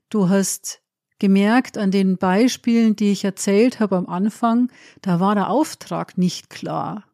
Du 0.10 0.30
hast 0.30 0.82
gemerkt 1.20 1.78
an 1.78 1.92
den 1.92 2.18
Beispielen, 2.18 2.96
die 2.96 3.12
ich 3.12 3.24
erzählt 3.24 3.80
habe 3.80 3.96
am 3.98 4.08
Anfang, 4.08 4.72
da 5.02 5.20
war 5.20 5.36
der 5.36 5.50
Auftrag 5.50 6.18
nicht 6.18 6.50
klar 6.50 7.06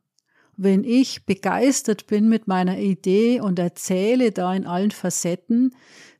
wenn 0.63 0.83
ich 0.83 1.25
begeistert 1.25 2.05
bin 2.05 2.29
mit 2.29 2.47
meiner 2.47 2.77
Idee 2.77 3.41
und 3.41 3.57
erzähle 3.57 4.31
da 4.31 4.53
in 4.53 4.67
allen 4.67 4.91
Facetten, 4.91 5.75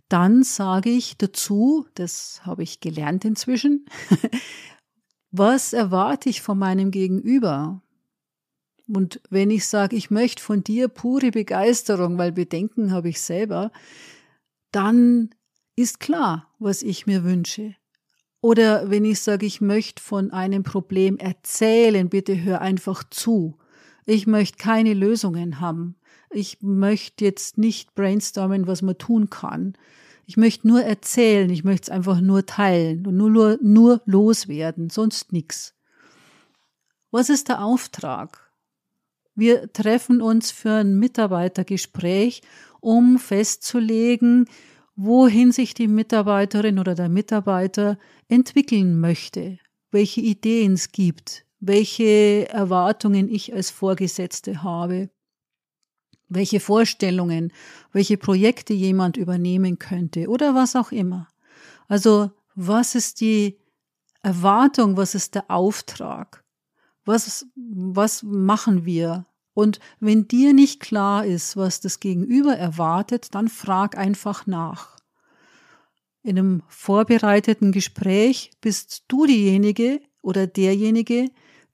dann 0.10 0.44
sage 0.44 0.90
ich 0.90 1.18
dazu, 1.18 1.86
das 1.94 2.42
habe 2.44 2.64
ich 2.64 2.80
gelernt 2.80 3.24
inzwischen, 3.24 3.86
was 5.32 5.74
erwarte 5.74 6.30
ich 6.30 6.42
von 6.42 6.58
meinem 6.58 6.90
Gegenüber? 6.90 7.84
Und 8.94 9.22
wenn 9.30 9.50
ich 9.52 9.68
sage, 9.68 9.96
ich 9.96 10.12
möchte 10.12 10.44
von 10.44 10.64
dir 10.64 10.90
pure 10.90 11.32
Begeisterung, 11.32 12.18
weil 12.18 12.32
Bedenken 12.32 12.92
habe 12.92 13.10
ich 13.10 13.22
selber, 13.22 13.72
dann 14.72 15.30
ist 15.76 16.00
klar, 16.00 16.48
was 16.60 16.82
ich 16.82 17.08
mir 17.08 17.24
wünsche. 17.24 17.76
Oder 18.42 18.90
wenn 18.90 19.06
ich 19.06 19.22
sage, 19.22 19.46
ich 19.46 19.62
möchte 19.62 20.02
von 20.02 20.32
einem 20.32 20.64
Problem 20.64 21.18
erzählen, 21.18 22.10
bitte 22.10 22.44
hör 22.44 22.62
einfach 22.62 23.04
zu. 23.10 23.58
Ich 24.06 24.28
möchte 24.28 24.58
keine 24.58 24.94
Lösungen 24.94 25.62
haben. 25.62 25.96
Ich 26.30 26.58
möchte 26.62 27.24
jetzt 27.24 27.58
nicht 27.58 27.94
brainstormen, 27.94 28.68
was 28.68 28.82
man 28.82 28.98
tun 28.98 29.30
kann. 29.30 29.74
Ich 30.26 30.38
möchte 30.38 30.68
nur 30.68 30.82
erzählen, 30.82 31.50
ich 31.50 31.64
möchte 31.64 31.92
es 31.92 31.96
einfach 31.96 32.20
nur 32.20 32.46
teilen 32.46 33.06
und 33.06 33.16
nur, 33.16 33.30
nur, 33.30 33.60
nur 33.62 34.02
loswerden, 34.06 34.90
sonst 34.90 35.32
nichts. 35.32 35.76
Was 37.12 37.30
ist 37.30 37.50
der 37.50 37.64
Auftrag? 37.64 38.51
Wir 39.36 39.72
treffen 39.72 40.22
uns 40.22 40.52
für 40.52 40.82
ein 40.82 41.00
Mitarbeitergespräch, 41.00 42.42
um 42.80 43.18
festzulegen, 43.20 44.46
wohin 44.96 45.52
sich 45.52 45.74
die 45.74 45.88
Mitarbeiterin 45.88 46.80
oder 46.80 46.96
der 46.96 47.10
Mitarbeiter 47.10 47.98
entwickeln 48.28 49.00
möchte, 49.00 49.58
welche 49.92 50.22
Ideen 50.22 50.74
es 50.74 50.92
gibt, 50.92 51.46
welche 51.60 52.50
Erwartungen 52.50 53.30
ich 53.30 53.54
als 53.54 53.70
Vorgesetzte 53.70 54.64
habe 54.64 55.10
welche 56.32 56.60
Vorstellungen, 56.60 57.52
welche 57.92 58.18
Projekte 58.18 58.74
jemand 58.74 59.18
übernehmen 59.18 59.80
könnte 59.80 60.30
oder 60.30 60.56
was 60.56 60.76
auch 60.76 60.92
immer. 60.92 61.28
Also 61.88 62.32
was 62.56 62.96
ist 62.96 63.20
die 63.22 63.60
Erwartung, 64.24 64.98
was 64.98 65.14
ist 65.14 65.36
der 65.36 65.52
Auftrag? 65.52 66.41
Was, 67.06 67.46
was 67.56 68.24
machen 68.24 68.86
wir? 68.86 69.26
Und 69.54 69.80
wenn 70.00 70.28
dir 70.28 70.54
nicht 70.54 70.80
klar 70.80 71.26
ist, 71.26 71.58
was 71.58 71.82
das 71.82 72.00
Gegenüber 72.00 72.56
erwartet, 72.56 73.36
dann 73.36 73.48
frag 73.48 73.98
einfach 73.98 74.48
nach. 74.48 74.98
In 76.24 76.38
einem 76.38 76.64
vorbereiteten 76.68 77.72
Gespräch 77.72 78.52
bist 78.62 79.06
du 79.08 79.26
diejenige 79.26 80.02
oder 80.22 80.48
derjenige, 80.48 81.30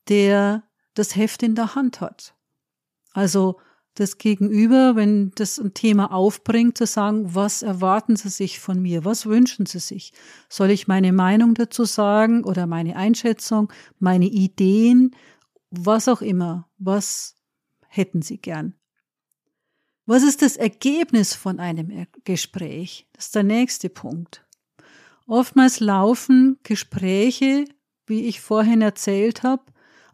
der 0.07 0.63
das 0.93 1.15
Heft 1.15 1.43
in 1.43 1.55
der 1.55 1.75
Hand 1.75 2.01
hat. 2.01 2.33
Also 3.11 3.59
das 3.99 4.17
Gegenüber, 4.17 4.95
wenn 4.95 5.31
das 5.35 5.57
ein 5.57 5.73
Thema 5.73 6.11
aufbringt, 6.11 6.77
zu 6.77 6.85
sagen, 6.85 7.33
was 7.33 7.61
erwarten 7.61 8.15
Sie 8.15 8.29
sich 8.29 8.59
von 8.59 8.81
mir? 8.81 9.05
Was 9.05 9.25
wünschen 9.25 9.65
Sie 9.65 9.79
sich? 9.79 10.13
Soll 10.49 10.69
ich 10.69 10.87
meine 10.87 11.11
Meinung 11.11 11.53
dazu 11.53 11.85
sagen 11.85 12.43
oder 12.43 12.67
meine 12.67 12.95
Einschätzung, 12.95 13.71
meine 13.99 14.27
Ideen, 14.27 15.15
was 15.71 16.07
auch 16.07 16.21
immer? 16.21 16.69
Was 16.77 17.35
hätten 17.87 18.21
Sie 18.21 18.37
gern? 18.37 18.75
Was 20.05 20.23
ist 20.23 20.41
das 20.41 20.55
Ergebnis 20.55 21.33
von 21.33 21.59
einem 21.59 22.07
Gespräch? 22.23 23.07
Das 23.13 23.25
ist 23.25 23.35
der 23.35 23.43
nächste 23.43 23.89
Punkt. 23.89 24.45
Oftmals 25.25 25.81
laufen 25.81 26.57
Gespräche, 26.63 27.65
wie 28.05 28.25
ich 28.25 28.39
vorhin 28.39 28.81
erzählt 28.81 29.43
habe, 29.43 29.63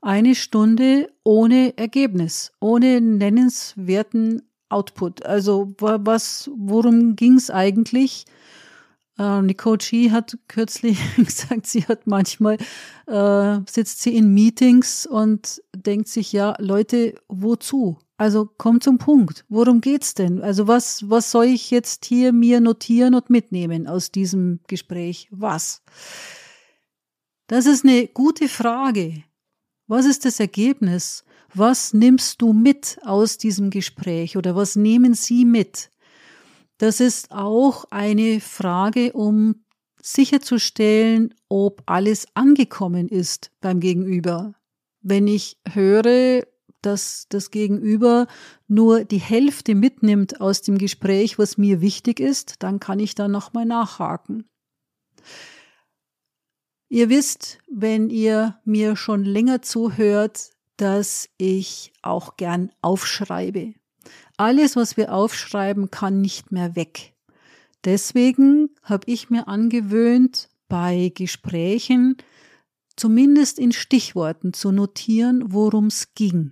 eine 0.03 0.35
Stunde 0.35 1.09
ohne 1.23 1.77
Ergebnis, 1.77 2.51
ohne 2.59 3.01
nennenswerten 3.01 4.43
Output. 4.69 5.25
Also 5.25 5.73
was, 5.79 6.49
worum 6.55 7.15
ging 7.15 7.35
es 7.35 7.49
eigentlich? 7.49 8.25
Äh, 9.17 9.41
Nicole 9.41 9.77
G 9.77 10.11
hat 10.11 10.37
kürzlich 10.47 10.97
gesagt, 11.17 11.67
sie 11.67 11.85
hat 11.85 12.07
manchmal, 12.07 12.57
äh, 13.07 13.59
sitzt 13.69 14.01
sie 14.01 14.15
in 14.15 14.33
Meetings 14.33 15.05
und 15.05 15.61
denkt 15.75 16.07
sich, 16.07 16.33
ja, 16.33 16.55
Leute, 16.59 17.15
wozu? 17.27 17.97
Also 18.17 18.49
komm 18.57 18.81
zum 18.81 18.97
Punkt. 18.97 19.45
Worum 19.49 19.81
geht's 19.81 20.13
denn? 20.13 20.41
Also 20.41 20.67
was, 20.67 21.09
was 21.09 21.31
soll 21.31 21.45
ich 21.45 21.71
jetzt 21.71 22.05
hier 22.05 22.31
mir 22.33 22.59
notieren 22.59 23.15
und 23.15 23.29
mitnehmen 23.29 23.87
aus 23.87 24.11
diesem 24.11 24.59
Gespräch? 24.67 25.27
Was? 25.31 25.81
Das 27.47 27.65
ist 27.65 27.83
eine 27.83 28.07
gute 28.07 28.47
Frage. 28.47 29.23
Was 29.87 30.05
ist 30.05 30.25
das 30.25 30.39
Ergebnis? 30.39 31.23
Was 31.53 31.93
nimmst 31.93 32.41
du 32.41 32.53
mit 32.53 32.97
aus 33.03 33.37
diesem 33.37 33.69
Gespräch 33.69 34.37
oder 34.37 34.55
was 34.55 34.75
nehmen 34.75 35.13
Sie 35.13 35.45
mit? 35.45 35.89
Das 36.77 36.99
ist 36.99 37.31
auch 37.31 37.85
eine 37.91 38.39
Frage, 38.39 39.13
um 39.13 39.63
sicherzustellen, 40.01 41.33
ob 41.49 41.83
alles 41.85 42.27
angekommen 42.33 43.07
ist 43.07 43.51
beim 43.61 43.79
Gegenüber. 43.79 44.55
Wenn 45.01 45.27
ich 45.27 45.57
höre, 45.69 46.43
dass 46.81 47.25
das 47.29 47.51
Gegenüber 47.51 48.27
nur 48.67 49.05
die 49.05 49.19
Hälfte 49.19 49.75
mitnimmt 49.75 50.41
aus 50.41 50.61
dem 50.61 50.77
Gespräch, 50.77 51.39
was 51.39 51.57
mir 51.57 51.81
wichtig 51.81 52.19
ist, 52.19 52.55
dann 52.59 52.79
kann 52.79 52.99
ich 52.99 53.15
da 53.15 53.27
nochmal 53.27 53.65
nachhaken. 53.65 54.45
Ihr 56.93 57.09
wisst, 57.09 57.57
wenn 57.71 58.11
ihr 58.11 58.59
mir 58.65 58.95
schon 58.95 59.25
länger 59.25 59.63
zuhört, 59.63 60.51
dass 60.77 61.27
ich 61.39 61.91
auch 62.03 62.37
gern 62.37 62.69
aufschreibe. 62.83 63.73
Alles, 64.37 64.75
was 64.75 64.95
wir 64.95 65.11
aufschreiben, 65.11 65.89
kann 65.89 66.21
nicht 66.21 66.51
mehr 66.51 66.75
weg. 66.75 67.15
Deswegen 67.83 68.69
habe 68.83 69.11
ich 69.11 69.31
mir 69.31 69.47
angewöhnt, 69.47 70.49
bei 70.69 71.11
Gesprächen 71.15 72.17
zumindest 72.95 73.57
in 73.57 73.71
Stichworten 73.71 74.53
zu 74.53 74.71
notieren, 74.71 75.45
worum 75.47 75.87
es 75.87 76.13
ging. 76.13 76.51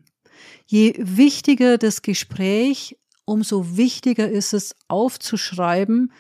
Je 0.65 0.95
wichtiger 0.97 1.77
das 1.77 2.01
Gespräch, 2.01 2.97
umso 3.25 3.77
wichtiger 3.77 4.27
ist 4.27 4.55
es 4.55 4.75
aufzuschreiben, 4.87 6.11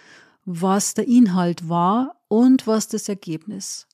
was 0.45 0.93
der 0.93 1.07
Inhalt 1.07 1.67
war 1.69 2.21
und 2.27 2.67
was 2.67 2.87
das 2.87 3.09
Ergebnis. 3.09 3.87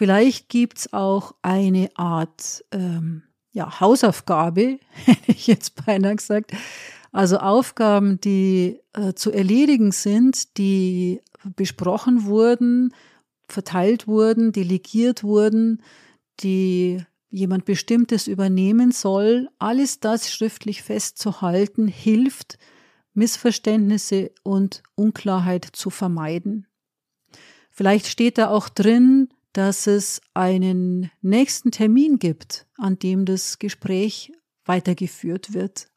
Vielleicht 0.00 0.48
gibt's 0.48 0.94
auch 0.94 1.34
eine 1.42 1.90
Art 1.94 2.64
ähm, 2.72 3.22
ja, 3.52 3.80
Hausaufgabe, 3.80 4.78
hätte 5.04 5.30
ich 5.30 5.46
jetzt 5.46 5.84
beinahe 5.84 6.16
gesagt. 6.16 6.52
Also 7.12 7.36
Aufgaben, 7.36 8.18
die 8.18 8.80
äh, 8.94 9.12
zu 9.12 9.30
erledigen 9.30 9.92
sind, 9.92 10.56
die 10.56 11.20
besprochen 11.54 12.24
wurden, 12.24 12.94
verteilt 13.46 14.08
wurden, 14.08 14.52
delegiert 14.52 15.22
wurden, 15.22 15.82
die 16.40 17.04
jemand 17.28 17.66
Bestimmtes 17.66 18.26
übernehmen 18.26 18.92
soll. 18.92 19.50
Alles 19.58 20.00
das 20.00 20.32
schriftlich 20.32 20.82
festzuhalten, 20.82 21.88
hilft, 21.88 22.56
Missverständnisse 23.12 24.30
und 24.44 24.82
Unklarheit 24.94 25.66
zu 25.70 25.90
vermeiden. 25.90 26.66
Vielleicht 27.70 28.06
steht 28.06 28.38
da 28.38 28.48
auch 28.48 28.70
drin, 28.70 29.28
dass 29.52 29.86
es 29.86 30.20
einen 30.34 31.10
nächsten 31.22 31.70
Termin 31.70 32.18
gibt, 32.18 32.66
an 32.76 32.98
dem 32.98 33.24
das 33.24 33.58
Gespräch 33.58 34.32
weitergeführt 34.64 35.52
wird. 35.52 35.88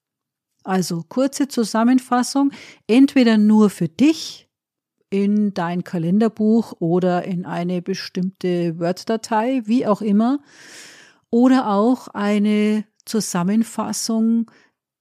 Also 0.63 1.03
kurze 1.07 1.47
Zusammenfassung, 1.47 2.51
entweder 2.87 3.37
nur 3.37 3.69
für 3.69 3.89
dich 3.89 4.49
in 5.09 5.53
dein 5.53 5.83
Kalenderbuch 5.83 6.73
oder 6.79 7.23
in 7.23 7.45
eine 7.45 7.81
bestimmte 7.81 8.79
Word-Datei, 8.79 9.61
wie 9.65 9.85
auch 9.85 10.01
immer, 10.01 10.39
oder 11.29 11.69
auch 11.69 12.07
eine 12.07 12.85
Zusammenfassung 13.05 14.49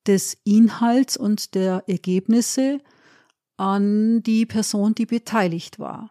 des 0.07 0.37
Inhalts 0.45 1.17
und 1.17 1.55
der 1.55 1.85
Ergebnisse 1.87 2.81
an 3.57 4.23
die 4.23 4.45
Person, 4.47 4.95
die 4.95 5.07
beteiligt 5.07 5.79
war. 5.79 6.11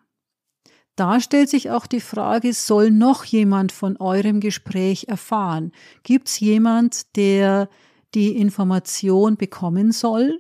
Da 0.96 1.20
stellt 1.20 1.50
sich 1.50 1.70
auch 1.72 1.88
die 1.88 2.02
Frage, 2.02 2.54
soll 2.54 2.92
noch 2.92 3.24
jemand 3.24 3.72
von 3.72 3.98
eurem 3.98 4.40
Gespräch 4.40 5.06
erfahren? 5.08 5.72
Gibt 6.04 6.28
es 6.28 6.40
jemand, 6.40 7.16
der 7.16 7.70
die 8.14 8.36
Information 8.38 9.38
bekommen 9.38 9.92
soll? 9.92 10.40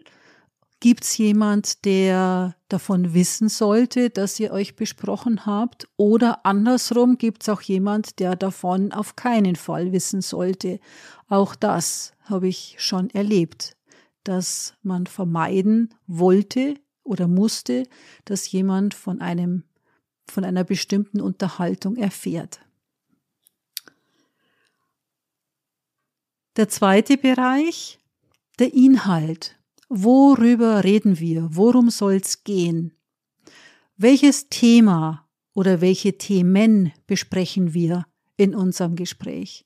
Gibt 0.81 1.03
es 1.03 1.17
jemand, 1.17 1.85
der 1.85 2.55
davon 2.67 3.13
wissen 3.13 3.49
sollte, 3.49 4.09
dass 4.09 4.39
ihr 4.39 4.51
euch 4.51 4.75
besprochen 4.75 5.45
habt? 5.45 5.87
Oder 5.95 6.45
andersrum 6.45 7.19
gibt 7.19 7.43
es 7.43 7.49
auch 7.49 7.61
jemand, 7.61 8.19
der 8.19 8.35
davon 8.35 8.91
auf 8.91 9.15
keinen 9.15 9.55
Fall 9.55 9.91
wissen 9.91 10.21
sollte? 10.21 10.79
Auch 11.29 11.55
das 11.55 12.13
habe 12.23 12.47
ich 12.47 12.75
schon 12.79 13.11
erlebt, 13.11 13.77
dass 14.23 14.73
man 14.81 15.05
vermeiden 15.05 15.93
wollte 16.07 16.73
oder 17.03 17.27
musste, 17.27 17.83
dass 18.25 18.51
jemand 18.51 18.95
von 18.95 19.21
einem 19.21 19.63
von 20.27 20.43
einer 20.43 20.63
bestimmten 20.63 21.21
Unterhaltung 21.21 21.95
erfährt. 21.97 22.59
Der 26.57 26.69
zweite 26.69 27.17
Bereich, 27.17 27.99
der 28.59 28.73
Inhalt. 28.73 29.57
Worüber 29.89 30.83
reden 30.83 31.19
wir? 31.19 31.47
Worum 31.51 31.89
soll 31.89 32.15
es 32.15 32.43
gehen? 32.43 32.95
welches 34.01 34.49
Thema 34.49 35.27
oder 35.53 35.79
welche 35.79 36.17
Themen 36.17 36.91
besprechen 37.05 37.73
wir 37.75 38.05
in 38.35 38.55
unserem 38.55 38.95
Gespräch? 38.95 39.65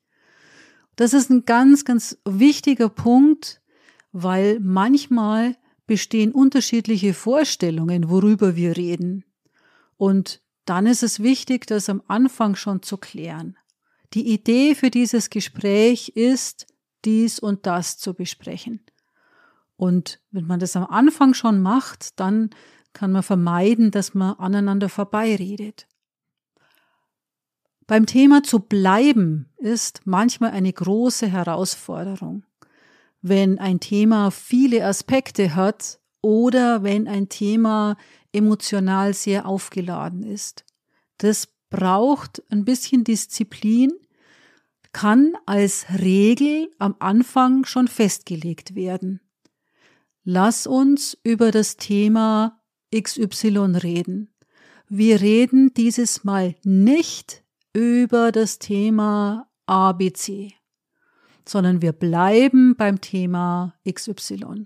Das 0.98 1.14
ist 1.14 1.30
ein 1.30 1.46
ganz, 1.46 1.86
ganz 1.86 2.18
wichtiger 2.26 2.90
Punkt, 2.90 3.62
weil 4.12 4.60
manchmal 4.60 5.56
bestehen 5.88 6.34
unterschiedliche 6.34 7.14
Vorstellungen, 7.14 8.10
worüber 8.10 8.56
wir 8.56 8.76
reden. 8.76 9.24
Und 9.98 10.42
dann 10.66 10.86
ist 10.88 11.04
es 11.04 11.22
wichtig, 11.22 11.68
das 11.68 11.90
am 11.90 12.02
Anfang 12.08 12.56
schon 12.56 12.82
zu 12.82 12.98
klären. 12.98 13.58
Die 14.14 14.32
Idee 14.32 14.76
für 14.76 14.90
dieses 14.90 15.30
Gespräch 15.30 16.10
ist, 16.10 16.68
dies 17.06 17.40
und 17.40 17.66
das 17.66 17.98
zu 17.98 18.14
besprechen. 18.14 18.82
Und 19.78 20.22
wenn 20.32 20.46
man 20.46 20.60
das 20.60 20.76
am 20.76 20.86
Anfang 20.86 21.34
schon 21.34 21.62
macht, 21.62 22.20
dann 22.20 22.50
kann 22.94 23.12
man 23.12 23.24
vermeiden, 23.24 23.92
dass 23.92 24.14
man 24.14 24.36
aneinander 24.36 24.90
vorbeiredet. 24.90 25.88
Beim 27.88 28.06
Thema 28.06 28.42
zu 28.42 28.60
bleiben 28.60 29.50
ist 29.58 30.02
manchmal 30.06 30.52
eine 30.52 30.74
große 30.74 31.28
Herausforderung. 31.28 32.44
Wenn 33.22 33.60
ein 33.60 33.80
Thema 33.80 34.32
viele 34.32 34.86
Aspekte 34.86 35.56
hat 35.56 36.00
oder 36.26 36.82
wenn 36.82 37.08
ein 37.08 37.30
Thema 37.30 37.98
emotional 38.34 39.14
sehr 39.14 39.46
aufgeladen 39.46 40.24
ist. 40.24 40.66
Das 41.20 41.50
braucht 41.70 42.42
ein 42.50 42.66
bisschen 42.66 43.04
Disziplin, 43.04 43.92
kann 44.92 45.34
als 45.46 45.86
Regel 46.02 46.72
am 46.80 46.96
Anfang 46.98 47.64
schon 47.66 47.88
festgelegt 47.88 48.74
werden. 48.74 49.22
Lass 50.24 50.66
uns 50.66 51.16
über 51.22 51.52
das 51.52 51.78
Thema 51.78 52.60
XY 52.92 53.78
reden. 53.84 54.34
Wir 54.90 55.22
reden 55.22 55.76
dieses 55.76 56.24
Mal 56.24 56.56
nicht 56.64 57.44
über 57.72 58.32
das 58.32 58.58
Thema 58.58 59.48
ABC, 59.68 60.54
sondern 61.48 61.84
wir 61.84 61.92
bleiben 61.92 62.76
beim 62.76 63.00
Thema 63.00 63.76
XY. 63.88 64.66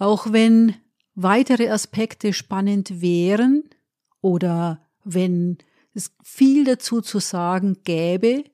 Auch 0.00 0.32
wenn 0.32 0.76
weitere 1.14 1.68
Aspekte 1.68 2.32
spannend 2.32 3.02
wären 3.02 3.68
oder 4.22 4.80
wenn 5.04 5.58
es 5.92 6.12
viel 6.24 6.64
dazu 6.64 7.02
zu 7.02 7.18
sagen 7.18 7.76
gäbe, 7.84 8.44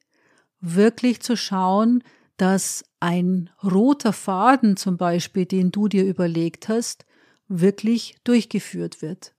wirklich 0.60 1.20
zu 1.20 1.36
schauen, 1.36 2.02
dass 2.36 2.84
ein 2.98 3.48
roter 3.62 4.12
Faden 4.12 4.76
zum 4.76 4.96
Beispiel, 4.96 5.46
den 5.46 5.70
du 5.70 5.86
dir 5.86 6.04
überlegt 6.04 6.68
hast, 6.68 7.06
wirklich 7.46 8.16
durchgeführt 8.24 9.00
wird. 9.00 9.32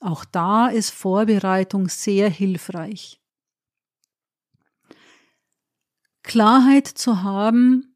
Auch 0.00 0.26
da 0.26 0.68
ist 0.68 0.90
Vorbereitung 0.90 1.88
sehr 1.88 2.28
hilfreich. 2.28 3.22
Klarheit 6.22 6.86
zu 6.86 7.22
haben 7.22 7.87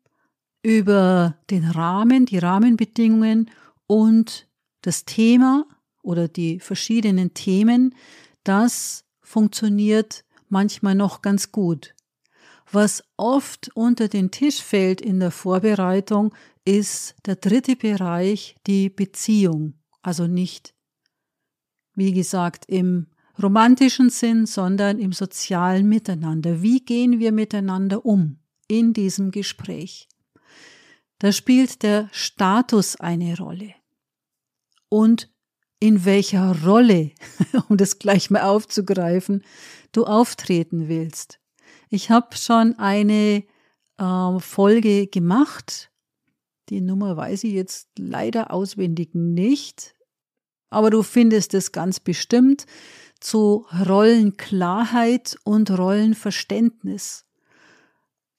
über 0.62 1.36
den 1.50 1.64
Rahmen, 1.64 2.26
die 2.26 2.38
Rahmenbedingungen 2.38 3.50
und 3.86 4.48
das 4.82 5.04
Thema 5.04 5.66
oder 6.02 6.28
die 6.28 6.60
verschiedenen 6.60 7.34
Themen, 7.34 7.94
das 8.44 9.04
funktioniert 9.20 10.24
manchmal 10.48 10.94
noch 10.94 11.22
ganz 11.22 11.52
gut. 11.52 11.94
Was 12.70 13.04
oft 13.16 13.70
unter 13.74 14.08
den 14.08 14.30
Tisch 14.30 14.62
fällt 14.62 15.00
in 15.00 15.20
der 15.20 15.30
Vorbereitung, 15.30 16.34
ist 16.64 17.16
der 17.26 17.36
dritte 17.36 17.76
Bereich, 17.76 18.56
die 18.66 18.88
Beziehung. 18.88 19.74
Also 20.00 20.26
nicht, 20.26 20.74
wie 21.94 22.12
gesagt, 22.12 22.64
im 22.68 23.08
romantischen 23.40 24.10
Sinn, 24.10 24.46
sondern 24.46 24.98
im 24.98 25.12
sozialen 25.12 25.88
Miteinander. 25.88 26.62
Wie 26.62 26.84
gehen 26.84 27.18
wir 27.18 27.32
miteinander 27.32 28.04
um 28.04 28.38
in 28.68 28.92
diesem 28.92 29.30
Gespräch? 29.30 30.08
Da 31.22 31.30
spielt 31.30 31.84
der 31.84 32.08
Status 32.10 32.96
eine 32.96 33.38
Rolle. 33.38 33.74
Und 34.88 35.30
in 35.78 36.04
welcher 36.04 36.64
Rolle, 36.64 37.12
um 37.68 37.76
das 37.76 38.00
gleich 38.00 38.28
mal 38.28 38.42
aufzugreifen, 38.42 39.44
du 39.92 40.04
auftreten 40.04 40.88
willst. 40.88 41.38
Ich 41.90 42.10
habe 42.10 42.36
schon 42.36 42.76
eine 42.76 43.44
äh, 43.98 44.38
Folge 44.40 45.06
gemacht. 45.06 45.92
Die 46.70 46.80
Nummer 46.80 47.16
weiß 47.16 47.44
ich 47.44 47.52
jetzt 47.52 47.90
leider 47.96 48.50
auswendig 48.50 49.14
nicht, 49.14 49.94
aber 50.70 50.90
du 50.90 51.04
findest 51.04 51.54
es 51.54 51.70
ganz 51.70 52.00
bestimmt 52.00 52.66
zu 53.20 53.64
Rollenklarheit 53.86 55.36
und 55.44 55.70
Rollenverständnis. 55.70 57.26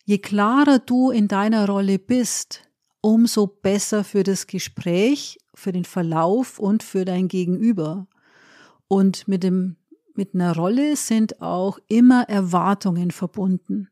Je 0.03 0.17
klarer 0.17 0.79
du 0.79 1.11
in 1.11 1.29
deiner 1.29 1.65
Rolle 1.65 1.97
bist, 1.97 2.67
umso 3.03 3.47
besser 3.47 4.05
für 4.05 4.23
das 4.23 4.47
Gespräch, 4.47 5.37
für 5.53 5.73
den 5.73 5.83
Verlauf 5.83 6.57
und 6.57 6.83
für 6.83 7.03
dein 7.03 7.27
Gegenüber. 7.27 8.07
Und 8.87 9.27
mit 9.27 9.43
dem 9.43 9.75
mit 10.15 10.35
einer 10.35 10.55
Rolle 10.55 10.95
sind 10.95 11.41
auch 11.41 11.79
immer 11.87 12.29
Erwartungen 12.29 13.11
verbunden. 13.11 13.89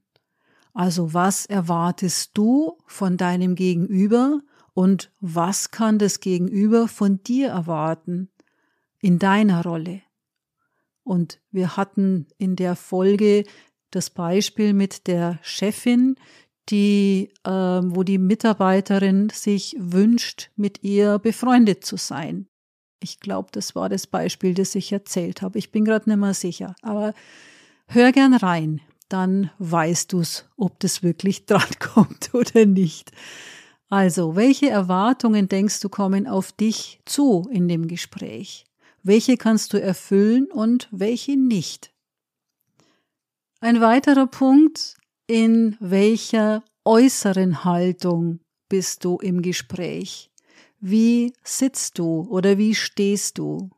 Also 0.74 1.14
was 1.14 1.46
erwartest 1.46 2.32
du 2.36 2.78
von 2.86 3.18
deinem 3.18 3.56
Gegenüber 3.56 4.40
und 4.74 5.12
was 5.20 5.72
kann 5.72 5.98
das 6.00 6.20
Gegenüber 6.20 6.88
von 6.88 7.24
dir 7.24 7.50
erwarten 7.50 8.30
in 9.00 9.20
deiner 9.20 9.64
Rolle? 9.64 10.02
Und 11.04 11.42
wir 11.52 11.76
hatten 11.76 12.28
in 12.38 12.56
der 12.56 12.76
Folge 12.76 13.44
das 13.90 14.12
Beispiel 14.12 14.74
mit 14.74 15.08
der 15.08 15.40
Chefin, 15.42 16.16
die, 16.70 17.34
äh, 17.44 17.50
wo 17.50 18.04
die 18.04 18.18
Mitarbeiterin 18.18 19.30
sich 19.30 19.76
wünscht, 19.80 20.50
mit 20.56 20.84
ihr 20.84 21.20
befreundet 21.20 21.84
zu 21.84 21.98
sein. 21.98 22.48
Ich 23.02 23.20
glaube, 23.20 23.50
das 23.52 23.76
war 23.76 23.90
das 23.90 24.06
Beispiel, 24.08 24.54
das 24.54 24.76
ich 24.76 24.92
erzählt 24.92 25.42
habe. 25.42 25.58
Ich 25.58 25.72
bin 25.72 25.86
gerade 25.86 26.10
nicht 26.10 26.20
mehr 26.20 26.34
sicher. 26.34 26.76
Aber 26.82 27.14
hör 27.88 28.12
gern 28.12 28.36
rein, 28.36 28.82
dann 29.10 29.50
weißt 29.58 30.14
du's, 30.14 30.46
ob 30.56 30.80
das 30.80 31.04
wirklich 31.04 31.46
drankommt 31.48 32.34
oder 32.34 32.66
nicht. 32.66 33.12
Also, 33.90 34.38
welche 34.38 34.70
Erwartungen 34.70 35.50
denkst 35.50 35.82
du 35.82 35.90
kommen 35.90 36.26
auf 36.26 36.54
dich 36.54 37.02
zu 37.06 37.50
in 37.52 37.68
dem 37.68 37.88
Gespräch? 37.88 38.66
Welche 39.04 39.36
kannst 39.36 39.74
du 39.74 39.82
erfüllen 39.82 40.46
und 40.46 40.88
welche 40.92 41.36
nicht? 41.36 41.92
Ein 43.60 43.82
weiterer 43.82 44.28
Punkt, 44.28 44.96
in 45.28 45.78
welcher 45.80 46.64
äußeren 46.86 47.64
Haltung 47.64 48.40
bist 48.70 49.06
du 49.06 49.18
im 49.18 49.42
Gespräch? 49.42 50.32
Wie 50.80 51.34
sitzt 51.44 52.00
du 52.00 52.28
oder 52.30 52.58
wie 52.58 52.74
stehst 52.76 53.38
du? 53.38 53.70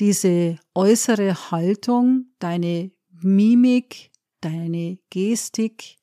Diese 0.00 0.58
äußere 0.74 1.50
Haltung, 1.50 2.32
deine 2.38 2.90
Mimik, 3.20 4.10
deine 4.40 4.98
Gestik 5.10 5.96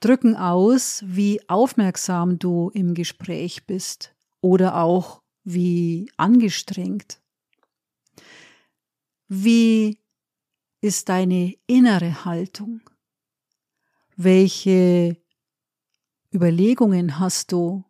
drücken 0.00 0.36
aus, 0.36 1.02
wie 1.06 1.40
aufmerksam 1.48 2.38
du 2.38 2.70
im 2.74 2.94
Gespräch 2.94 3.66
bist 3.66 4.14
oder 4.40 4.76
auch 4.76 5.22
wie 5.44 6.10
angestrengt. 6.16 7.20
Wie 9.28 9.98
ist 10.80 11.08
deine 11.08 11.54
innere 11.66 12.24
Haltung? 12.24 12.80
Welche 14.22 15.16
Überlegungen 16.30 17.18
hast 17.18 17.52
du 17.52 17.86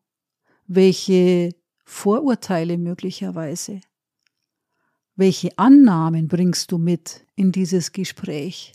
welche 0.68 1.56
Vorurteile 1.84 2.78
möglicherweise? 2.78 3.80
Welche 5.16 5.58
Annahmen 5.58 6.28
bringst 6.28 6.70
du 6.70 6.78
mit 6.78 7.26
in 7.34 7.50
dieses 7.50 7.90
Gespräch? 7.90 8.74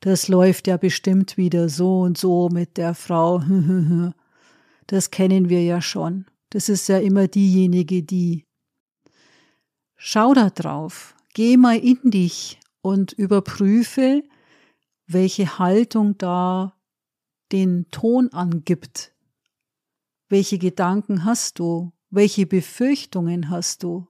Das 0.00 0.26
läuft 0.26 0.66
ja 0.66 0.76
bestimmt 0.76 1.36
wieder 1.36 1.68
so 1.68 2.00
und 2.00 2.18
so 2.18 2.48
mit 2.48 2.76
der 2.76 2.94
Frau. 2.96 3.40
Das 4.88 5.12
kennen 5.12 5.48
wir 5.48 5.62
ja 5.62 5.80
schon. 5.80 6.26
Das 6.50 6.68
ist 6.68 6.88
ja 6.88 6.98
immer 6.98 7.28
diejenige, 7.28 8.02
die. 8.02 8.44
Schau 9.94 10.34
da 10.34 10.50
drauf, 10.50 11.14
geh 11.32 11.56
mal 11.56 11.78
in 11.78 12.10
dich 12.10 12.58
und 12.80 13.12
überprüfe, 13.12 14.24
welche 15.12 15.58
Haltung 15.58 16.18
da 16.18 16.76
den 17.50 17.86
Ton 17.90 18.32
angibt 18.32 19.12
welche 20.32 20.56
Gedanken 20.56 21.26
hast 21.26 21.58
du? 21.58 21.92
Welche 22.08 22.46
Befürchtungen 22.46 23.50
hast 23.50 23.82
du? 23.82 24.08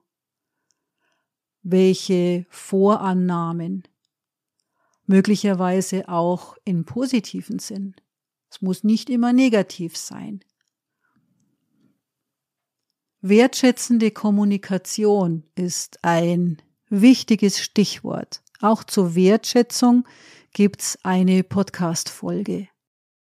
Welche 1.63 2.45
Vorannahmen? 2.49 3.83
Möglicherweise 5.05 6.07
auch 6.07 6.55
in 6.63 6.85
positiven 6.85 7.59
Sinn. 7.59 7.97
Es 8.49 8.61
muss 8.61 8.85
nicht 8.85 9.09
immer 9.09 9.33
negativ 9.33 9.97
sein. 9.97 10.45
Wertschätzende 13.19 14.11
Kommunikation 14.11 15.43
ist 15.55 16.05
ein 16.05 16.61
wichtiges 16.87 17.59
Stichwort. 17.59 18.43
Auch 18.61 18.85
zur 18.85 19.13
Wertschätzung 19.13 20.07
gibt's 20.53 20.99
eine 21.03 21.43
Podcast-Folge. 21.43 22.67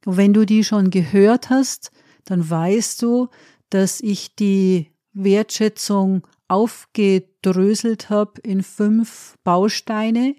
Wenn 0.04 0.34
du 0.34 0.44
die 0.44 0.64
schon 0.64 0.90
gehört 0.90 1.48
hast, 1.48 1.92
dann 2.24 2.48
weißt 2.48 3.00
du, 3.02 3.28
dass 3.70 4.00
ich 4.00 4.34
die 4.34 4.90
Wertschätzung 5.12 6.26
aufgedröselt 6.48 8.10
habe 8.10 8.40
in 8.42 8.62
fünf 8.62 9.36
Bausteine, 9.44 10.34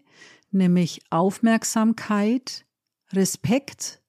nämlich 0.52 1.02
Aufmerksamkeit, 1.10 2.66
Respekt, 3.12 4.02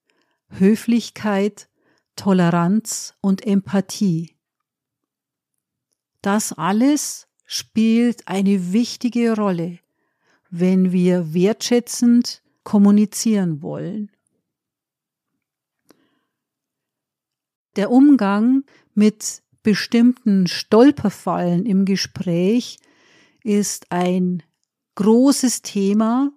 Höflichkeit, 0.48 1.68
Toleranz 2.16 3.14
und 3.20 3.46
Empathie. 3.46 4.36
Das 6.20 6.52
alles 6.52 7.28
spielt 7.44 8.26
eine 8.26 8.72
wichtige 8.72 9.36
Rolle, 9.36 9.78
wenn 10.50 10.90
wir 10.90 11.32
wertschätzend 11.32 12.42
kommunizieren 12.66 13.62
wollen. 13.62 14.10
Der 17.76 17.92
Umgang 17.92 18.64
mit 18.92 19.44
bestimmten 19.62 20.48
Stolperfallen 20.48 21.64
im 21.64 21.84
Gespräch 21.84 22.78
ist 23.44 23.92
ein 23.92 24.42
großes 24.96 25.62
Thema, 25.62 26.32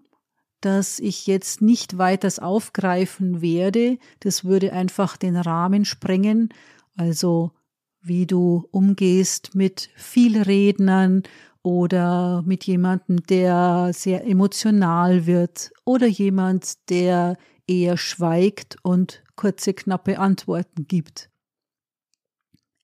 das 0.62 1.00
ich 1.00 1.26
jetzt 1.26 1.62
nicht 1.62 1.98
weiters 1.98 2.38
aufgreifen 2.38 3.42
werde. 3.42 3.98
Das 4.20 4.46
würde 4.46 4.72
einfach 4.72 5.18
den 5.18 5.36
Rahmen 5.36 5.84
sprengen. 5.84 6.50
Also 6.96 7.54
wie 8.02 8.28
du 8.28 8.68
umgehst 8.70 9.56
mit 9.56 9.90
Vielrednern 9.96 11.24
oder 11.64 12.44
mit 12.46 12.66
jemandem, 12.66 13.24
der 13.24 13.92
sehr 13.94 14.26
emotional 14.26 15.26
wird 15.26 15.72
oder 15.86 16.08
jemand, 16.08 16.90
der 16.90 17.38
eher 17.68 17.98
schweigt 17.98 18.78
und 18.82 19.24
kurze, 19.36 19.74
knappe 19.74 20.20
Antworten 20.20 20.88
gibt. 20.88 21.30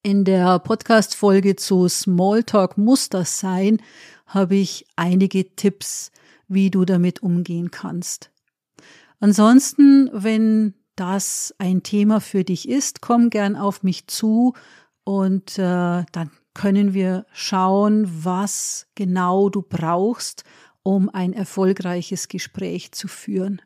In 0.04 0.24
der 0.24 0.60
Podcast-Folge 0.60 1.56
zu 1.56 1.88
Smalltalk 1.88 2.78
muss 2.78 3.10
das 3.10 3.40
sein, 3.40 3.82
habe 4.28 4.56
ich 4.56 4.86
einige 4.96 5.56
Tipps, 5.56 6.12
wie 6.48 6.70
du 6.70 6.86
damit 6.86 7.24
umgehen 7.24 7.72
kannst. 7.72 8.32
Ansonsten, 9.20 10.10
wenn 10.14 10.76
das 10.96 11.56
ein 11.58 11.82
Thema 11.82 12.22
für 12.22 12.44
dich 12.44 12.70
ist, 12.70 13.02
komm 13.02 13.30
gern 13.30 13.56
auf 13.56 13.82
mich 13.82 14.08
zu 14.08 14.54
und 15.04 15.58
äh, 15.58 16.04
dann 16.12 16.32
können 16.56 16.96
wir 16.96 17.28
schauen, 17.32 18.10
was 18.24 18.88
genau 18.96 19.50
du 19.50 19.62
brauchst, 19.62 20.44
um 20.82 21.10
ein 21.10 21.34
erfolgreiches 21.34 22.28
Gespräch 22.28 22.92
zu 22.92 23.08
führen. 23.08 23.62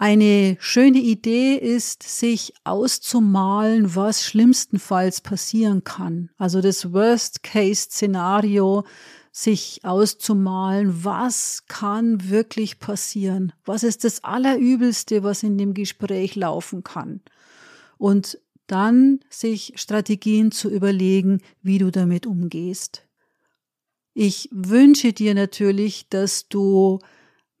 Eine 0.00 0.56
schöne 0.60 0.98
Idee 0.98 1.54
ist, 1.54 2.04
sich 2.04 2.52
auszumalen, 2.62 3.96
was 3.96 4.24
schlimmstenfalls 4.24 5.22
passieren 5.22 5.82
kann. 5.82 6.30
Also 6.38 6.60
das 6.60 6.92
Worst-Case-Szenario, 6.92 8.84
sich 9.32 9.80
auszumalen, 9.82 11.04
was 11.04 11.64
kann 11.66 12.28
wirklich 12.28 12.78
passieren? 12.78 13.52
Was 13.64 13.82
ist 13.82 14.04
das 14.04 14.22
Allerübelste, 14.22 15.24
was 15.24 15.42
in 15.42 15.58
dem 15.58 15.74
Gespräch 15.74 16.36
laufen 16.36 16.84
kann? 16.84 17.20
Und 17.98 18.38
dann 18.68 19.20
sich 19.28 19.72
Strategien 19.76 20.52
zu 20.52 20.70
überlegen, 20.70 21.42
wie 21.62 21.78
du 21.78 21.90
damit 21.90 22.26
umgehst. 22.26 23.06
Ich 24.14 24.48
wünsche 24.52 25.12
dir 25.12 25.34
natürlich, 25.34 26.08
dass 26.08 26.48
du 26.48 27.00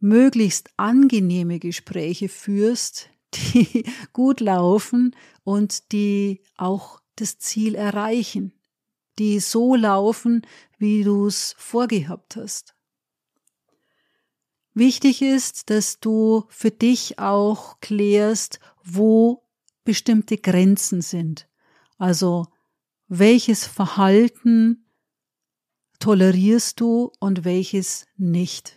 möglichst 0.00 0.70
angenehme 0.76 1.58
Gespräche 1.58 2.28
führst, 2.28 3.10
die 3.34 3.84
gut 4.12 4.40
laufen 4.40 5.14
und 5.44 5.92
die 5.92 6.42
auch 6.56 7.00
das 7.16 7.38
Ziel 7.38 7.74
erreichen, 7.74 8.52
die 9.18 9.40
so 9.40 9.74
laufen, 9.74 10.42
wie 10.78 11.02
du 11.04 11.26
es 11.26 11.54
vorgehabt 11.58 12.36
hast. 12.36 12.74
Wichtig 14.74 15.22
ist, 15.22 15.70
dass 15.70 15.98
du 15.98 16.44
für 16.48 16.70
dich 16.70 17.18
auch 17.18 17.80
klärst, 17.80 18.60
wo 18.84 19.42
bestimmte 19.88 20.36
Grenzen 20.36 21.00
sind. 21.00 21.48
Also 21.96 22.48
welches 23.06 23.66
Verhalten 23.66 24.84
tolerierst 25.98 26.78
du 26.78 27.10
und 27.20 27.46
welches 27.46 28.06
nicht. 28.18 28.76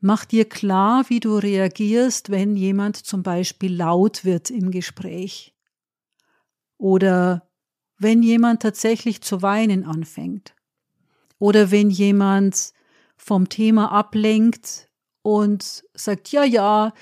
Mach 0.00 0.24
dir 0.24 0.48
klar, 0.48 1.04
wie 1.10 1.20
du 1.20 1.36
reagierst, 1.36 2.30
wenn 2.30 2.56
jemand 2.56 2.96
zum 2.96 3.22
Beispiel 3.22 3.72
laut 3.72 4.24
wird 4.24 4.50
im 4.50 4.72
Gespräch 4.72 5.54
oder 6.76 7.48
wenn 7.98 8.24
jemand 8.24 8.62
tatsächlich 8.62 9.20
zu 9.20 9.42
weinen 9.42 9.84
anfängt 9.84 10.56
oder 11.38 11.70
wenn 11.70 11.88
jemand 11.88 12.72
vom 13.16 13.48
Thema 13.48 13.92
ablenkt 13.92 14.90
und 15.22 15.84
sagt, 15.94 16.32
ja, 16.32 16.42
ja, 16.42 16.92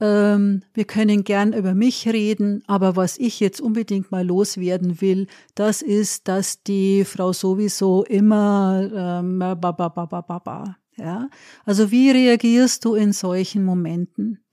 ähm, 0.00 0.62
wir 0.74 0.84
können 0.84 1.24
gern 1.24 1.52
über 1.52 1.74
mich 1.74 2.06
reden, 2.08 2.62
aber 2.66 2.94
was 2.94 3.18
ich 3.18 3.40
jetzt 3.40 3.60
unbedingt 3.60 4.12
mal 4.12 4.24
loswerden 4.24 5.00
will, 5.00 5.26
das 5.54 5.82
ist, 5.82 6.28
dass 6.28 6.62
die 6.62 7.04
Frau 7.04 7.32
sowieso 7.32 8.04
immer 8.04 8.88
ähm, 8.94 9.38
ba, 9.38 9.54
ba, 9.54 9.72
ba, 9.72 9.88
ba, 9.88 10.06
ba, 10.06 10.38
ba. 10.38 10.76
Ja? 10.96 11.28
Also 11.64 11.90
wie 11.90 12.10
reagierst 12.10 12.84
du 12.84 12.94
in 12.94 13.12
solchen 13.12 13.64
Momenten? 13.64 14.44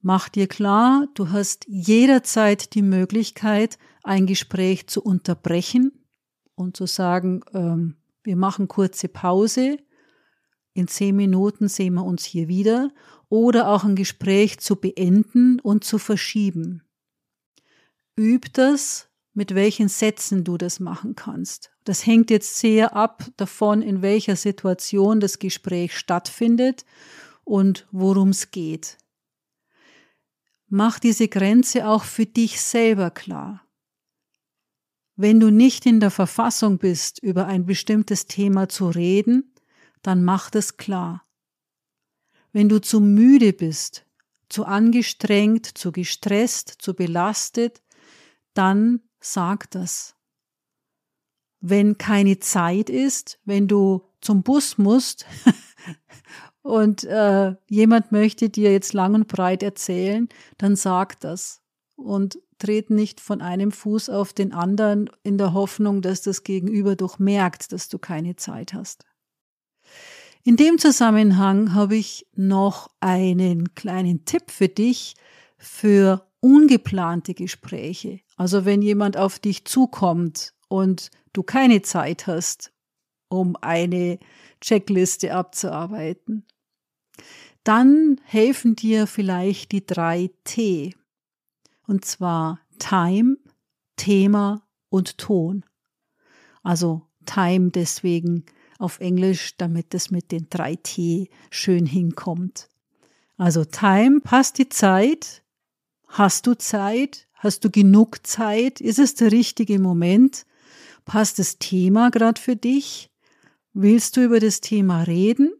Mach 0.00 0.28
dir 0.28 0.48
klar, 0.48 1.06
du 1.14 1.30
hast 1.30 1.66
jederzeit 1.68 2.74
die 2.74 2.82
Möglichkeit, 2.82 3.78
ein 4.02 4.26
Gespräch 4.26 4.86
zu 4.88 5.02
unterbrechen 5.02 5.92
und 6.56 6.76
zu 6.76 6.86
sagen, 6.86 7.42
ähm, 7.54 7.96
wir 8.22 8.36
machen 8.36 8.68
kurze 8.68 9.08
Pause, 9.08 9.78
in 10.74 10.88
zehn 10.88 11.14
Minuten 11.14 11.68
sehen 11.68 11.94
wir 11.94 12.04
uns 12.04 12.24
hier 12.24 12.48
wieder 12.48 12.90
oder 13.28 13.68
auch 13.68 13.84
ein 13.84 13.96
Gespräch 13.96 14.58
zu 14.58 14.76
beenden 14.76 15.60
und 15.60 15.84
zu 15.84 15.98
verschieben. 15.98 16.82
Üb 18.16 18.52
das, 18.52 19.08
mit 19.32 19.54
welchen 19.54 19.88
Sätzen 19.88 20.44
du 20.44 20.56
das 20.56 20.78
machen 20.80 21.16
kannst. 21.16 21.72
Das 21.84 22.06
hängt 22.06 22.30
jetzt 22.30 22.58
sehr 22.58 22.94
ab 22.94 23.26
davon, 23.36 23.82
in 23.82 24.00
welcher 24.00 24.36
Situation 24.36 25.20
das 25.20 25.38
Gespräch 25.38 25.96
stattfindet 25.96 26.84
und 27.42 27.86
worum 27.90 28.30
es 28.30 28.50
geht. 28.50 28.96
Mach 30.68 30.98
diese 30.98 31.28
Grenze 31.28 31.86
auch 31.86 32.04
für 32.04 32.26
dich 32.26 32.60
selber 32.60 33.10
klar. 33.10 33.64
Wenn 35.16 35.38
du 35.38 35.50
nicht 35.50 35.86
in 35.86 36.00
der 36.00 36.10
Verfassung 36.10 36.78
bist, 36.78 37.22
über 37.22 37.46
ein 37.46 37.66
bestimmtes 37.66 38.26
Thema 38.26 38.68
zu 38.68 38.88
reden, 38.88 39.54
dann 40.02 40.24
mach 40.24 40.50
das 40.50 40.76
klar. 40.76 41.23
Wenn 42.54 42.68
du 42.68 42.80
zu 42.80 43.00
müde 43.00 43.52
bist, 43.52 44.06
zu 44.48 44.64
angestrengt, 44.64 45.66
zu 45.66 45.90
gestresst, 45.90 46.68
zu 46.78 46.94
belastet, 46.94 47.82
dann 48.54 49.00
sag 49.18 49.68
das. 49.72 50.14
Wenn 51.60 51.98
keine 51.98 52.38
Zeit 52.38 52.90
ist, 52.90 53.40
wenn 53.44 53.66
du 53.66 54.02
zum 54.20 54.44
Bus 54.44 54.78
musst 54.78 55.26
und 56.62 57.02
äh, 57.02 57.56
jemand 57.68 58.12
möchte 58.12 58.48
dir 58.50 58.70
jetzt 58.70 58.92
lang 58.92 59.16
und 59.16 59.26
breit 59.26 59.64
erzählen, 59.64 60.28
dann 60.56 60.76
sag 60.76 61.18
das 61.18 61.60
und 61.96 62.38
tret 62.58 62.88
nicht 62.88 63.20
von 63.20 63.40
einem 63.40 63.72
Fuß 63.72 64.10
auf 64.10 64.32
den 64.32 64.52
anderen 64.52 65.10
in 65.24 65.38
der 65.38 65.54
Hoffnung, 65.54 66.02
dass 66.02 66.22
das 66.22 66.44
Gegenüber 66.44 66.94
doch 66.94 67.18
merkt, 67.18 67.72
dass 67.72 67.88
du 67.88 67.98
keine 67.98 68.36
Zeit 68.36 68.74
hast. 68.74 69.06
In 70.46 70.56
dem 70.56 70.76
Zusammenhang 70.76 71.72
habe 71.72 71.96
ich 71.96 72.26
noch 72.34 72.90
einen 73.00 73.74
kleinen 73.74 74.26
Tipp 74.26 74.50
für 74.50 74.68
dich 74.68 75.14
für 75.56 76.30
ungeplante 76.40 77.32
Gespräche. 77.32 78.20
Also 78.36 78.66
wenn 78.66 78.82
jemand 78.82 79.16
auf 79.16 79.38
dich 79.38 79.64
zukommt 79.64 80.52
und 80.68 81.10
du 81.32 81.42
keine 81.42 81.80
Zeit 81.80 82.26
hast, 82.26 82.74
um 83.28 83.56
eine 83.62 84.18
Checkliste 84.60 85.34
abzuarbeiten, 85.34 86.44
dann 87.64 88.20
helfen 88.24 88.76
dir 88.76 89.06
vielleicht 89.06 89.72
die 89.72 89.86
drei 89.86 90.30
T. 90.44 90.94
Und 91.86 92.04
zwar 92.04 92.60
Time, 92.78 93.38
Thema 93.96 94.68
und 94.90 95.16
Ton. 95.16 95.64
Also 96.62 97.00
Time 97.24 97.70
deswegen 97.70 98.44
auf 98.78 99.00
Englisch, 99.00 99.56
damit 99.56 99.94
es 99.94 100.10
mit 100.10 100.32
den 100.32 100.48
drei 100.50 100.76
T 100.76 101.28
schön 101.50 101.86
hinkommt. 101.86 102.68
Also 103.36 103.64
Time, 103.64 104.20
passt 104.20 104.58
die 104.58 104.68
Zeit? 104.68 105.42
Hast 106.06 106.46
du 106.46 106.54
Zeit? 106.54 107.26
Hast 107.34 107.64
du 107.64 107.70
genug 107.70 108.26
Zeit? 108.26 108.80
Ist 108.80 108.98
es 108.98 109.14
der 109.14 109.32
richtige 109.32 109.78
Moment? 109.78 110.46
Passt 111.04 111.38
das 111.38 111.58
Thema 111.58 112.10
gerade 112.10 112.40
für 112.40 112.56
dich? 112.56 113.10
Willst 113.72 114.16
du 114.16 114.24
über 114.24 114.40
das 114.40 114.60
Thema 114.60 115.02
reden? 115.02 115.52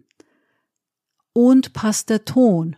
Und 1.32 1.72
passt 1.72 2.10
der 2.10 2.24
Ton? 2.24 2.76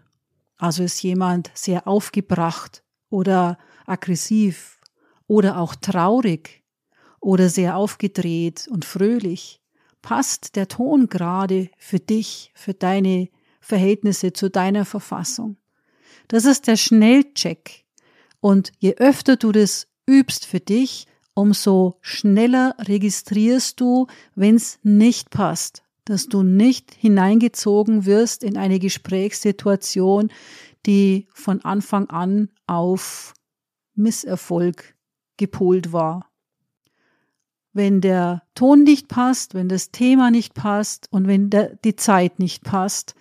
Also 0.57 0.83
ist 0.83 1.03
jemand 1.03 1.51
sehr 1.55 1.87
aufgebracht 1.87 2.83
oder 3.11 3.59
aggressiv 3.85 4.81
oder 5.27 5.59
auch 5.59 5.75
traurig 5.75 6.65
oder 7.21 7.51
sehr 7.51 7.77
aufgedreht 7.77 8.67
und 8.71 8.85
fröhlich? 8.85 9.61
Passt 10.03 10.57
der 10.57 10.69
Ton 10.69 11.09
gerade 11.09 11.71
für 11.79 11.99
dich, 11.99 12.53
für 12.55 12.75
deine 12.75 13.29
Verhältnisse 13.61 14.33
zu 14.33 14.51
deiner 14.51 14.85
Verfassung? 14.85 15.57
Das 16.29 16.45
ist 16.45 16.67
der 16.67 16.77
Schnellcheck. 16.77 17.85
Und 18.41 18.73
je 18.79 18.95
öfter 18.97 19.37
du 19.37 19.53
das 19.53 19.89
übst 20.07 20.47
für 20.47 20.61
dich, 20.61 21.07
umso 21.35 21.99
schneller 22.01 22.75
registrierst 22.79 23.81
du, 23.81 24.07
wenn 24.35 24.57
es 24.57 24.79
nicht 24.83 25.31
passt, 25.31 25.83
dass 26.05 26.29
du 26.29 26.43
nicht 26.43 26.95
hineingezogen 26.95 28.07
wirst 28.07 28.43
in 28.43 28.57
eine 28.57 28.79
Gesprächssituation, 28.79 30.31
die 30.87 31.27
von 31.35 31.61
Anfang 31.63 32.09
an 32.09 32.49
auf 32.67 33.35
Misserfolg 33.95 34.95
gepolt 35.37 35.93
war. 35.93 36.26
Wenn 37.77 38.01
der 38.01 38.43
Ton 38.55 38.85
nicht 38.85 39.07
passt, 39.07 39.53
wenn 39.53 39.69
das 39.69 39.91
Thema 39.91 40.31
nicht 40.31 40.55
passt 40.55 41.09
und 41.13 41.27
wenn 41.27 41.51
der, 41.51 41.77
die 41.77 41.95
Zeit 41.95 42.39
nicht 42.39 42.65
passt, 42.65 43.15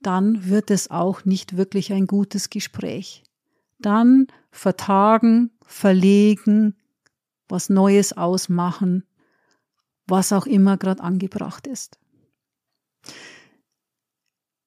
dann 0.00 0.48
wird 0.48 0.70
es 0.70 0.92
auch 0.92 1.24
nicht 1.24 1.56
wirklich 1.56 1.92
ein 1.92 2.06
gutes 2.06 2.50
Gespräch. 2.50 3.24
Dann 3.80 4.28
vertagen, 4.52 5.50
verlegen, 5.66 6.76
was 7.48 7.68
Neues 7.68 8.16
ausmachen, 8.16 9.02
was 10.06 10.32
auch 10.32 10.46
immer 10.46 10.76
gerade 10.76 11.02
angebracht 11.02 11.66
ist. 11.66 11.98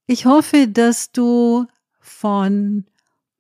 Ich 0.06 0.26
hoffe, 0.26 0.68
dass 0.68 1.14
du 1.14 1.66
von 2.02 2.88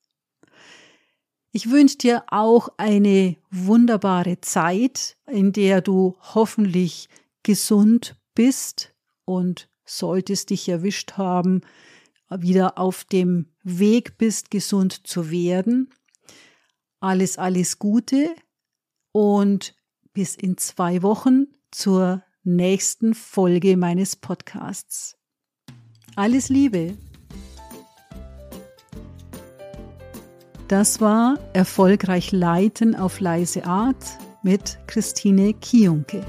Ich 1.53 1.69
wünsche 1.69 1.99
dir 1.99 2.23
auch 2.27 2.69
eine 2.77 3.38
wunderbare 3.51 4.41
Zeit, 4.41 5.15
in 5.27 5.53
der 5.53 5.82
du 5.82 6.17
hoffentlich 6.34 7.08
gesund 7.43 8.17
bist 8.34 8.93
und 9.23 9.69
solltest 9.86 10.49
dich 10.49 10.67
erwischt 10.67 11.13
haben, 11.13 11.62
wieder 12.29 12.79
auf 12.79 13.03
dem 13.03 13.53
Weg 13.62 14.17
bist, 14.17 14.49
gesund 14.49 15.06
zu 15.06 15.29
werden. 15.29 15.93
Alles, 16.99 17.38
alles 17.38 17.77
Gute 17.77 18.34
und 19.12 19.75
bis 20.13 20.36
in 20.36 20.58
zwei 20.58 21.03
Wochen 21.03 21.47
zur 21.69 22.23
nächsten 22.43 23.13
Folge 23.13 23.77
meines 23.77 24.15
Podcasts. 24.15 25.15
Alles 26.15 26.49
Liebe! 26.49 26.97
Das 30.67 31.01
war 31.01 31.38
Erfolgreich 31.53 32.32
Leiten 32.32 32.95
auf 32.95 33.19
leise 33.19 33.65
Art 33.65 34.17
mit 34.43 34.79
Christine 34.88 35.53
Kionke. 35.53 36.25